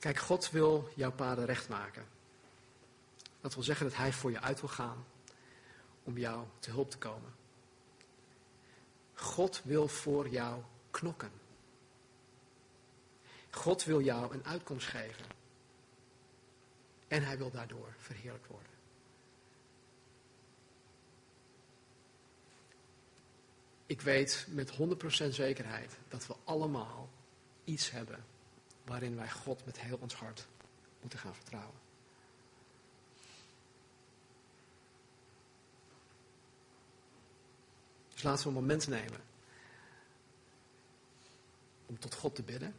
Kijk, 0.03 0.17
God 0.17 0.51
wil 0.51 0.89
jouw 0.95 1.11
paden 1.11 1.45
recht 1.45 1.69
maken. 1.69 2.05
Dat 3.41 3.53
wil 3.53 3.63
zeggen 3.63 3.87
dat 3.87 3.95
Hij 3.95 4.13
voor 4.13 4.31
je 4.31 4.39
uit 4.39 4.59
wil 4.59 4.69
gaan 4.69 5.05
om 6.03 6.17
jou 6.17 6.45
te 6.59 6.71
hulp 6.71 6.91
te 6.91 6.97
komen. 6.97 7.33
God 9.13 9.61
wil 9.63 9.87
voor 9.87 10.29
jou 10.29 10.61
knokken. 10.91 11.31
God 13.49 13.83
wil 13.83 14.01
jou 14.01 14.33
een 14.33 14.45
uitkomst 14.45 14.87
geven. 14.87 15.25
En 17.07 17.23
hij 17.23 17.37
wil 17.37 17.51
daardoor 17.51 17.93
verheerlijk 17.97 18.45
worden. 18.45 18.71
Ik 23.85 24.01
weet 24.01 24.47
met 24.49 24.71
100% 24.71 25.29
zekerheid 25.29 25.97
dat 26.07 26.27
we 26.27 26.35
allemaal 26.43 27.09
iets 27.63 27.91
hebben 27.91 28.32
waarin 28.83 29.15
wij 29.15 29.31
God 29.31 29.65
met 29.65 29.79
heel 29.79 29.97
ons 29.97 30.13
hart 30.13 30.47
moeten 31.01 31.19
gaan 31.19 31.35
vertrouwen. 31.35 31.75
Dus 38.13 38.23
laten 38.23 38.43
we 38.43 38.47
een 38.49 38.61
moment 38.61 38.87
nemen 38.87 39.21
om 41.85 41.99
tot 41.99 42.13
God 42.13 42.35
te 42.35 42.43
bidden. 42.43 42.75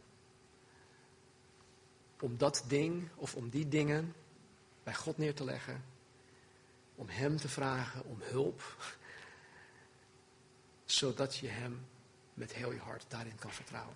Om 2.19 2.37
dat 2.37 2.63
ding 2.67 3.09
of 3.15 3.35
om 3.35 3.49
die 3.49 3.67
dingen 3.67 4.15
bij 4.83 4.93
God 4.93 5.17
neer 5.17 5.35
te 5.35 5.43
leggen. 5.43 5.83
Om 6.95 7.07
Hem 7.07 7.37
te 7.37 7.49
vragen 7.49 8.05
om 8.05 8.17
hulp 8.21 8.61
zodat 10.85 11.37
je 11.37 11.47
Hem 11.47 11.87
met 12.33 12.53
heel 12.53 12.71
je 12.71 12.79
hart 12.79 13.05
daarin 13.07 13.35
kan 13.35 13.51
vertrouwen. 13.51 13.95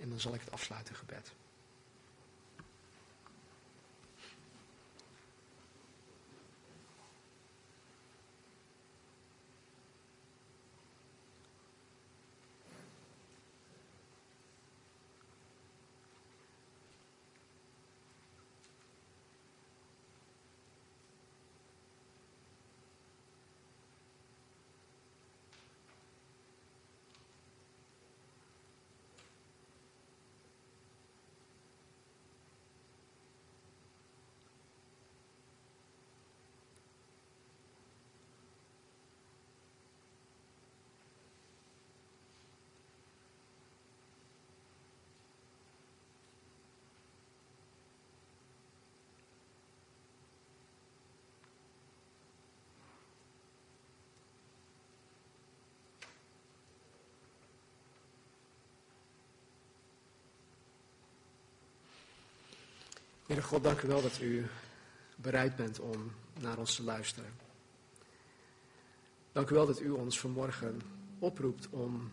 En 0.00 0.08
dan 0.08 0.20
zal 0.20 0.34
ik 0.34 0.40
het 0.40 0.52
afsluiten 0.52 0.94
gebed. 0.94 1.32
Heere 63.30 63.44
God, 63.44 63.62
dank 63.62 63.82
u 63.82 63.88
wel 63.88 64.02
dat 64.02 64.20
u 64.20 64.46
bereid 65.16 65.56
bent 65.56 65.80
om 65.80 66.12
naar 66.40 66.58
ons 66.58 66.74
te 66.74 66.82
luisteren. 66.82 67.32
Dank 69.32 69.50
u 69.50 69.54
wel 69.54 69.66
dat 69.66 69.80
u 69.80 69.90
ons 69.90 70.20
vanmorgen 70.20 70.80
oproept 71.18 71.68
om 71.68 72.10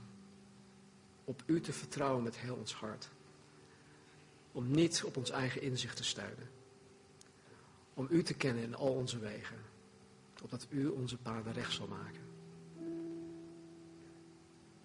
op 1.24 1.43
u 1.45 1.61
te 1.61 1.74
vertrouwen 1.74 2.24
met 2.24 2.38
heel 2.38 2.55
ons 2.55 2.74
hart. 2.74 3.09
Om 4.51 4.72
niet 4.72 5.03
op 5.03 5.18
ons 5.18 5.30
eigen 5.30 5.61
inzicht 5.61 5.95
te 5.95 6.03
steunen. 6.03 6.49
Om 7.93 8.07
u 8.09 8.24
te 8.24 8.34
kennen 8.34 8.63
in 8.63 8.76
al 8.76 8.93
onze 8.93 9.20
wegen. 9.20 9.59
Opdat 10.43 10.68
u 10.70 10.88
onze 10.88 11.18
paden 11.18 11.53
recht 11.53 11.74
zal 11.74 11.88
maken. 11.88 12.22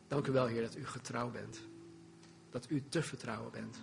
Dank 0.09 0.27
u 0.27 0.33
wel, 0.33 0.47
Heer, 0.47 0.63
dat 0.63 0.77
u 0.77 0.87
getrouw 0.87 1.31
bent. 1.31 1.61
Dat 2.51 2.71
u 2.71 2.83
te 2.89 3.03
vertrouwen 3.03 3.53
bent. 3.53 3.77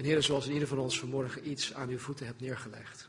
En 0.00 0.06
Heer, 0.06 0.22
zoals 0.22 0.48
ieder 0.48 0.68
van 0.68 0.78
ons 0.78 0.98
vanmorgen 0.98 1.50
iets 1.50 1.74
aan 1.74 1.88
uw 1.88 1.98
voeten 1.98 2.26
hebt 2.26 2.40
neergelegd. 2.40 3.08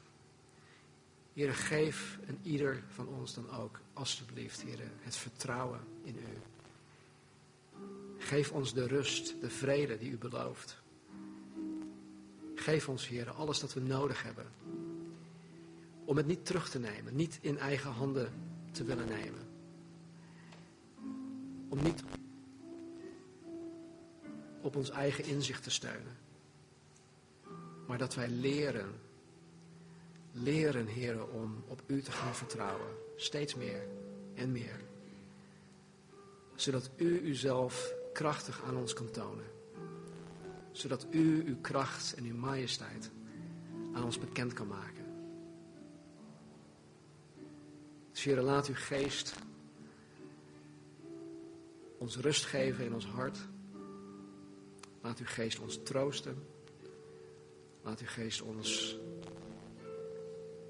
Heer, 1.34 1.54
geef 1.54 2.20
en 2.26 2.38
ieder 2.44 2.84
van 2.88 3.08
ons 3.08 3.34
dan 3.34 3.52
ook, 3.52 3.80
alstublieft, 3.94 4.62
Heer, 4.62 4.80
het 5.02 5.16
vertrouwen 5.16 5.80
in 6.04 6.16
u. 6.16 6.42
Geef 8.18 8.52
ons 8.52 8.74
de 8.74 8.88
rust, 8.88 9.36
de 9.42 9.50
vrede 9.50 9.98
die 9.98 10.12
u 10.12 10.18
belooft. 10.18 10.82
Geef 12.56 12.89
ons, 12.89 13.08
Heer, 13.08 13.30
alles 13.30 13.60
dat 13.60 13.74
we 13.74 13.80
nodig 13.80 14.24
hebben. 14.24 14.46
Om 16.06 16.18
het 16.18 16.28
niet 16.28 16.46
terug 16.46 16.70
te 16.70 16.80
nemen, 16.80 17.16
niet 17.16 17.39
in 17.42 17.58
eigen 17.58 17.92
handen 17.92 18.32
te 18.72 18.84
willen 18.84 19.08
nemen. 19.08 19.48
Om 21.70 21.84
niet 21.84 22.04
op 24.62 24.76
ons 24.76 24.89
eigen 24.89 25.26
inzicht 25.26 25.64
te 25.64 25.70
steunen 25.70 26.20
maar 27.92 28.00
dat 28.00 28.16
wij 28.16 28.30
leren 28.30 29.00
leren, 30.32 30.86
heren, 30.86 31.32
om 31.34 31.64
op 31.68 31.82
u 31.88 32.02
te 32.02 32.12
gaan 32.12 32.36
vertrouwen. 32.36 32.88
Steeds 33.16 33.56
meer 33.56 33.88
en 34.34 34.52
meer. 34.52 34.80
Zodat 36.56 36.89
u 36.96 37.22
uzelf 37.22 37.94
krachtig 38.14 38.64
aan 38.64 38.78
ons 38.78 38.94
kan 38.94 39.12
tonen. 39.12 39.46
Zodat 40.72 41.08
u 41.10 41.44
uw 41.46 41.62
kracht 41.62 42.14
en 42.14 42.24
uw 42.24 42.36
majesteit 42.36 43.12
aan 43.94 44.04
ons 44.04 44.20
bekend 44.20 44.54
kan 44.54 44.68
maken. 44.68 45.06
Dus 48.12 48.26
laat 48.26 48.68
uw 48.68 48.76
geest 48.78 49.36
ons 51.98 52.18
rust 52.18 52.46
geven 52.46 52.86
in 52.86 52.94
ons 52.94 53.06
hart. 53.06 53.38
Laat 55.02 55.20
uw 55.20 55.26
geest 55.26 55.60
ons 55.60 55.80
troosten. 55.84 56.51
Laat 57.82 58.00
uw 58.00 58.08
geest 58.08 58.42
ons 58.42 58.98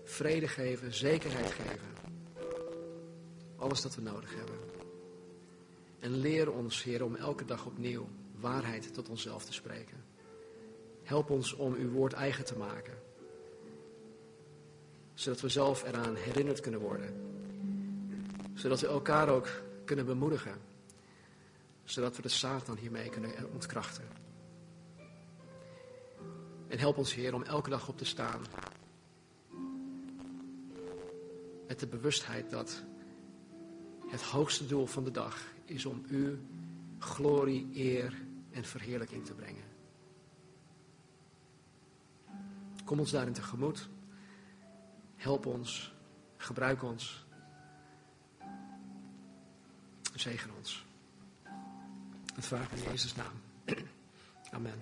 vrede 0.03 0.47
geven, 0.47 0.93
zekerheid 0.93 1.51
geven. 1.51 1.89
Alles 3.55 3.81
dat 3.81 3.95
we 3.95 4.01
nodig 4.01 4.35
hebben. 4.35 4.55
En 5.99 6.15
leer 6.15 6.51
ons, 6.51 6.83
Heer, 6.83 7.03
om 7.03 7.15
elke 7.15 7.45
dag 7.45 7.65
opnieuw 7.65 8.07
waarheid 8.39 8.93
tot 8.93 9.09
onszelf 9.09 9.45
te 9.45 9.53
spreken. 9.53 10.03
Help 11.03 11.29
ons 11.29 11.53
om 11.53 11.73
uw 11.73 11.89
woord 11.89 12.13
eigen 12.13 12.45
te 12.45 12.57
maken. 12.57 12.93
Zodat 15.13 15.41
we 15.41 15.49
zelf 15.49 15.83
eraan 15.83 16.15
herinnerd 16.15 16.59
kunnen 16.59 16.79
worden. 16.79 17.13
Zodat 18.53 18.79
we 18.79 18.87
elkaar 18.87 19.29
ook 19.29 19.47
kunnen 19.85 20.05
bemoedigen. 20.05 20.55
Zodat 21.83 22.15
we 22.15 22.21
de 22.21 22.29
Satan 22.29 22.77
hiermee 22.77 23.09
kunnen 23.09 23.31
ontkrachten. 23.53 24.20
En 26.71 26.79
help 26.79 26.97
ons, 26.97 27.13
Heer, 27.13 27.33
om 27.33 27.43
elke 27.43 27.69
dag 27.69 27.87
op 27.87 27.97
te 27.97 28.05
staan. 28.05 28.41
Met 31.67 31.79
de 31.79 31.87
bewustheid 31.87 32.49
dat 32.49 32.83
het 34.07 34.21
hoogste 34.21 34.67
doel 34.67 34.85
van 34.85 35.03
de 35.03 35.11
dag 35.11 35.43
is 35.65 35.85
om 35.85 36.03
u 36.09 36.39
glorie, 36.99 37.69
eer 37.73 38.21
en 38.51 38.65
verheerlijking 38.65 39.25
te 39.25 39.33
brengen. 39.33 39.63
Kom 42.85 42.99
ons 42.99 43.11
daarin 43.11 43.33
tegemoet. 43.33 43.89
Help 45.15 45.45
ons. 45.45 45.93
Gebruik 46.37 46.83
ons. 46.83 47.25
Zegen 50.13 50.51
ons. 50.57 50.85
Het 52.35 52.45
vraag 52.45 52.71
in 52.71 52.81
Jezus' 52.81 53.15
naam. 53.15 53.41
Amen. 54.57 54.79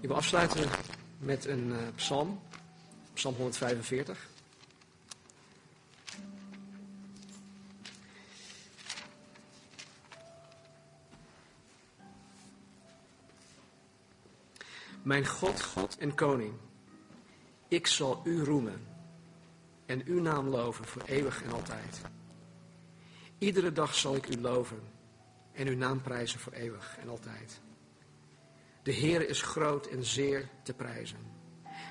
Ik 0.00 0.08
wil 0.08 0.16
afsluiten 0.16 0.68
met 1.18 1.44
een 1.44 1.68
uh, 1.68 1.76
psalm. 1.94 2.40
Psalm 3.12 3.34
145. 3.34 4.28
Mijn 15.02 15.26
God, 15.26 15.62
God 15.62 15.98
en 15.98 16.14
Koning, 16.14 16.52
ik 17.68 17.86
zal 17.86 18.20
u 18.24 18.44
roemen 18.44 18.86
en 19.86 20.02
uw 20.04 20.20
naam 20.20 20.48
loven 20.48 20.84
voor 20.84 21.02
eeuwig 21.02 21.42
en 21.42 21.52
altijd. 21.52 22.00
Iedere 23.38 23.72
dag 23.72 23.94
zal 23.94 24.14
ik 24.14 24.28
u 24.28 24.40
loven 24.40 24.80
en 25.52 25.66
uw 25.66 25.76
naam 25.76 26.02
prijzen 26.02 26.40
voor 26.40 26.52
eeuwig 26.52 26.96
en 27.00 27.08
altijd. 27.08 27.60
De 28.82 28.92
Heer 28.92 29.28
is 29.28 29.42
groot 29.42 29.86
en 29.86 30.04
zeer 30.04 30.48
te 30.62 30.74
prijzen. 30.74 31.18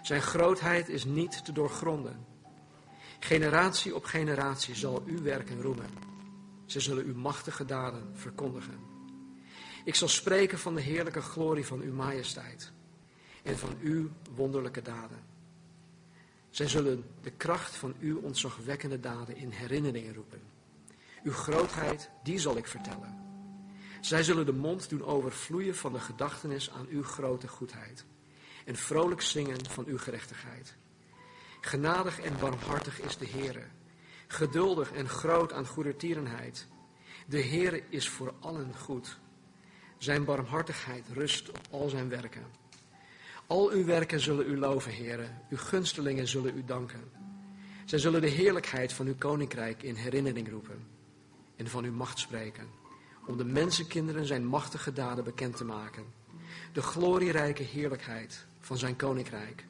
Zijn 0.02 0.22
grootheid 0.22 0.90
is 0.90 1.06
niet 1.06 1.46
te 1.46 1.52
doorgronden. 1.52 2.26
Generatie 3.20 3.96
op 3.96 4.04
generatie 4.04 4.76
zal 4.76 5.04
uw 5.06 5.22
werken 5.22 5.62
roemen. 5.62 5.90
Ze 6.66 6.80
zullen 6.80 7.06
uw 7.06 7.16
machtige 7.16 7.66
daden 7.66 8.10
verkondigen. 8.14 8.80
Ik 9.84 9.96
zal 9.96 10.08
spreken 10.08 10.60
van 10.60 10.76
de 10.76 10.82
heerlijke 10.82 11.22
glorie 11.22 11.66
van 11.66 11.82
uw 11.82 11.94
majesteit 11.94 12.72
en 13.44 13.58
van 13.58 13.78
uw 13.82 14.10
wonderlijke 14.36 14.82
daden. 14.82 15.20
Zij 16.50 16.68
zullen 16.68 17.06
de 17.22 17.32
kracht 17.32 17.76
van 17.76 17.96
uw 18.00 18.20
ontzagwekkende 18.20 19.00
daden 19.00 19.36
in 19.36 19.50
herinnering 19.50 20.16
roepen. 20.16 20.42
Uw 21.24 21.32
grootheid, 21.32 22.10
die 22.24 22.40
zal 22.40 22.58
ik 22.58 22.68
vertellen. 22.68 23.27
Zij 24.02 24.24
zullen 24.24 24.46
de 24.46 24.54
mond 24.54 24.90
doen 24.90 25.04
overvloeien 25.04 25.76
van 25.76 25.94
de 25.94 26.00
gedachtenis 26.00 26.72
aan 26.72 26.88
uw 26.90 27.04
grote 27.04 27.48
goedheid 27.48 28.06
en 28.66 28.76
vrolijk 28.76 29.22
zingen 29.22 29.70
van 29.70 29.86
uw 29.86 29.98
gerechtigheid. 29.98 30.76
Genadig 31.62 32.20
en 32.20 32.40
barmhartig 32.40 33.02
is 33.02 33.18
de 33.18 33.28
Heere, 33.28 33.64
geduldig 34.28 34.92
en 34.92 35.10
groot 35.10 35.54
aan 35.54 35.68
goedertierenheid. 35.68 36.68
De 37.26 37.42
Heere 37.42 37.84
is 37.90 38.10
voor 38.10 38.34
allen 38.40 38.76
goed. 38.76 39.18
Zijn 39.98 40.26
barmhartigheid 40.26 41.06
rust 41.14 41.50
op 41.50 41.62
al 41.70 41.90
zijn 41.90 42.10
werken. 42.10 42.46
Al 43.48 43.70
uw 43.70 43.86
werken 43.86 44.20
zullen 44.20 44.50
u 44.50 44.58
loven, 44.58 44.96
Heere. 44.96 45.28
Uw 45.50 45.58
gunstelingen 45.58 46.28
zullen 46.28 46.58
u 46.58 46.64
danken. 46.66 47.12
Zij 47.86 48.00
zullen 48.00 48.22
de 48.22 48.28
heerlijkheid 48.28 48.94
van 48.94 49.08
uw 49.08 49.16
koninkrijk 49.18 49.84
in 49.84 49.96
herinnering 49.96 50.50
roepen 50.50 50.88
en 51.56 51.68
van 51.68 51.84
uw 51.84 51.94
macht 51.94 52.20
spreken, 52.20 52.68
om 53.28 53.38
de 53.38 53.46
mensenkinderen 53.46 54.26
zijn 54.26 54.46
machtige 54.46 54.94
daden 54.94 55.24
bekend 55.24 55.58
te 55.58 55.66
maken. 55.66 56.06
De 56.74 56.82
glorierijke 56.82 57.64
heerlijkheid 57.64 58.46
van 58.60 58.78
zijn 58.78 58.96
koninkrijk. 58.96 59.66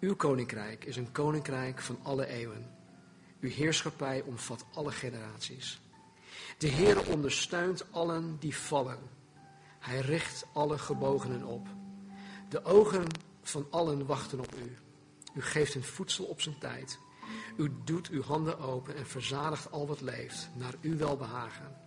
Uw 0.00 0.16
koninkrijk 0.16 0.84
is 0.84 0.96
een 0.96 1.12
koninkrijk 1.12 1.80
van 1.80 1.98
alle 2.02 2.26
eeuwen. 2.26 2.70
Uw 3.40 3.50
heerschappij 3.50 4.22
omvat 4.22 4.64
alle 4.74 4.92
generaties. 4.92 5.80
De 6.58 6.66
Heer 6.66 7.08
ondersteunt 7.08 7.92
allen 7.92 8.36
die 8.38 8.56
vallen. 8.56 8.98
Hij 9.78 10.00
richt 10.00 10.46
alle 10.52 10.78
gebogenen 10.78 11.44
op. 11.44 11.66
De 12.48 12.64
ogen 12.64 13.06
van 13.42 13.66
allen 13.70 14.06
wachten 14.06 14.40
op 14.40 14.54
u. 14.54 14.76
U 15.34 15.42
geeft 15.42 15.72
hun 15.72 15.84
voedsel 15.84 16.24
op 16.24 16.40
zijn 16.40 16.58
tijd. 16.58 16.98
U 17.56 17.72
doet 17.84 18.08
uw 18.08 18.22
handen 18.22 18.58
open 18.58 18.96
en 18.96 19.06
verzadigt 19.06 19.70
al 19.70 19.86
wat 19.86 20.00
leeft, 20.00 20.48
naar 20.54 20.74
uw 20.80 20.96
welbehagen. 20.96 21.85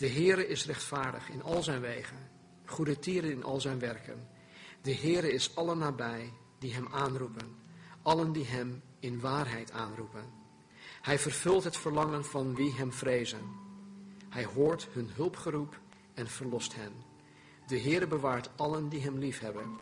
De 0.00 0.08
Heere 0.08 0.46
is 0.46 0.66
rechtvaardig 0.66 1.28
in 1.28 1.42
al 1.42 1.62
zijn 1.62 1.80
wegen, 1.80 2.16
goede 2.64 2.98
tieren 2.98 3.30
in 3.30 3.44
al 3.44 3.60
zijn 3.60 3.78
werken. 3.78 4.28
De 4.82 4.94
Heere 4.94 5.32
is 5.32 5.56
allen 5.56 5.78
nabij 5.78 6.32
die 6.58 6.74
hem 6.74 6.88
aanroepen, 6.90 7.56
allen 8.02 8.32
die 8.32 8.44
hem 8.44 8.82
in 8.98 9.20
waarheid 9.20 9.70
aanroepen. 9.70 10.24
Hij 11.02 11.18
vervult 11.18 11.64
het 11.64 11.76
verlangen 11.76 12.24
van 12.24 12.54
wie 12.54 12.72
hem 12.72 12.92
vrezen. 12.92 13.42
Hij 14.28 14.44
hoort 14.44 14.88
hun 14.92 15.10
hulpgeroep 15.14 15.80
en 16.14 16.28
verlost 16.28 16.74
hen. 16.74 16.92
De 17.66 17.80
Heere 17.80 18.06
bewaart 18.06 18.50
allen 18.56 18.88
die 18.88 19.00
hem 19.00 19.18
liefhebben, 19.18 19.78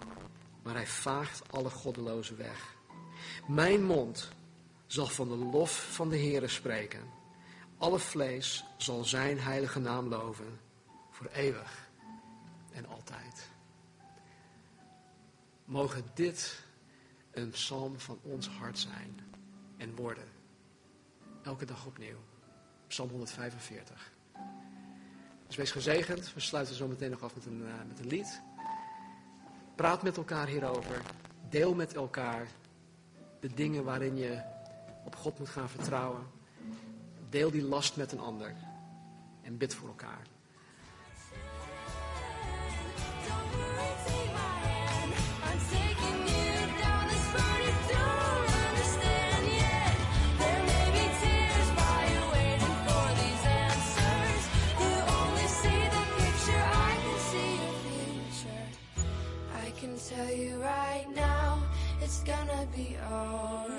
maar 0.63 0.75
hij 0.75 0.87
vaagt 0.87 1.53
alle 1.53 1.71
goddelozen 1.71 2.37
weg. 2.37 2.77
Mijn 3.47 3.85
mond 3.85 4.29
zal 4.87 5.07
van 5.07 5.29
de 5.29 5.37
lof 5.37 5.95
van 5.95 6.09
de 6.09 6.19
Heere 6.19 6.49
spreken. 6.49 7.18
Alle 7.79 7.99
vlees 7.99 8.65
zal 8.77 9.05
zijn 9.05 9.39
heilige 9.39 9.79
naam 9.79 10.09
loven, 10.09 10.61
voor 11.11 11.27
eeuwig 11.27 11.89
en 12.73 12.87
altijd. 12.87 13.49
Mogen 15.65 16.05
dit 16.15 16.63
een 17.31 17.51
psalm 17.51 17.99
van 17.99 18.19
ons 18.23 18.49
hart 18.49 18.79
zijn 18.79 19.21
en 19.77 19.97
worden. 19.97 20.29
Elke 21.43 21.65
dag 21.65 21.87
opnieuw. 21.87 22.19
Psalm 22.87 23.09
145. 23.09 24.13
Dus 25.47 25.57
wees 25.57 25.71
gezegend. 25.71 26.35
We 26.35 26.41
sluiten 26.41 26.75
zo 26.75 26.87
meteen 26.87 27.11
nog 27.11 27.23
af 27.23 27.35
met 27.35 27.47
een, 27.47 27.61
uh, 27.61 27.73
met 27.89 27.99
een 27.99 28.07
lied. 28.07 28.41
Praat 29.75 30.03
met 30.03 30.17
elkaar 30.17 30.47
hierover. 30.47 31.03
Deel 31.49 31.75
met 31.75 31.95
elkaar 31.95 32.47
de 33.41 33.55
dingen 33.55 33.85
waarin 33.85 34.17
je 34.17 34.43
op 35.05 35.17
God 35.17 35.39
moet 35.39 35.49
gaan 35.49 35.69
vertrouwen. 35.69 36.38
Deel 37.31 37.51
die 37.51 37.63
last 37.63 37.97
met 37.97 38.13
een 38.13 38.21
ander. 38.21 38.55
En 39.43 39.57
bid 39.57 39.75
voor 39.75 39.89
elkaar. 39.89 40.27
tell 60.09 60.35
you 60.35 60.57
right 60.61 61.07
now, 61.15 61.59
it's 62.01 62.23
gonna 62.23 62.67
be 62.75 62.97
alright. 63.11 63.78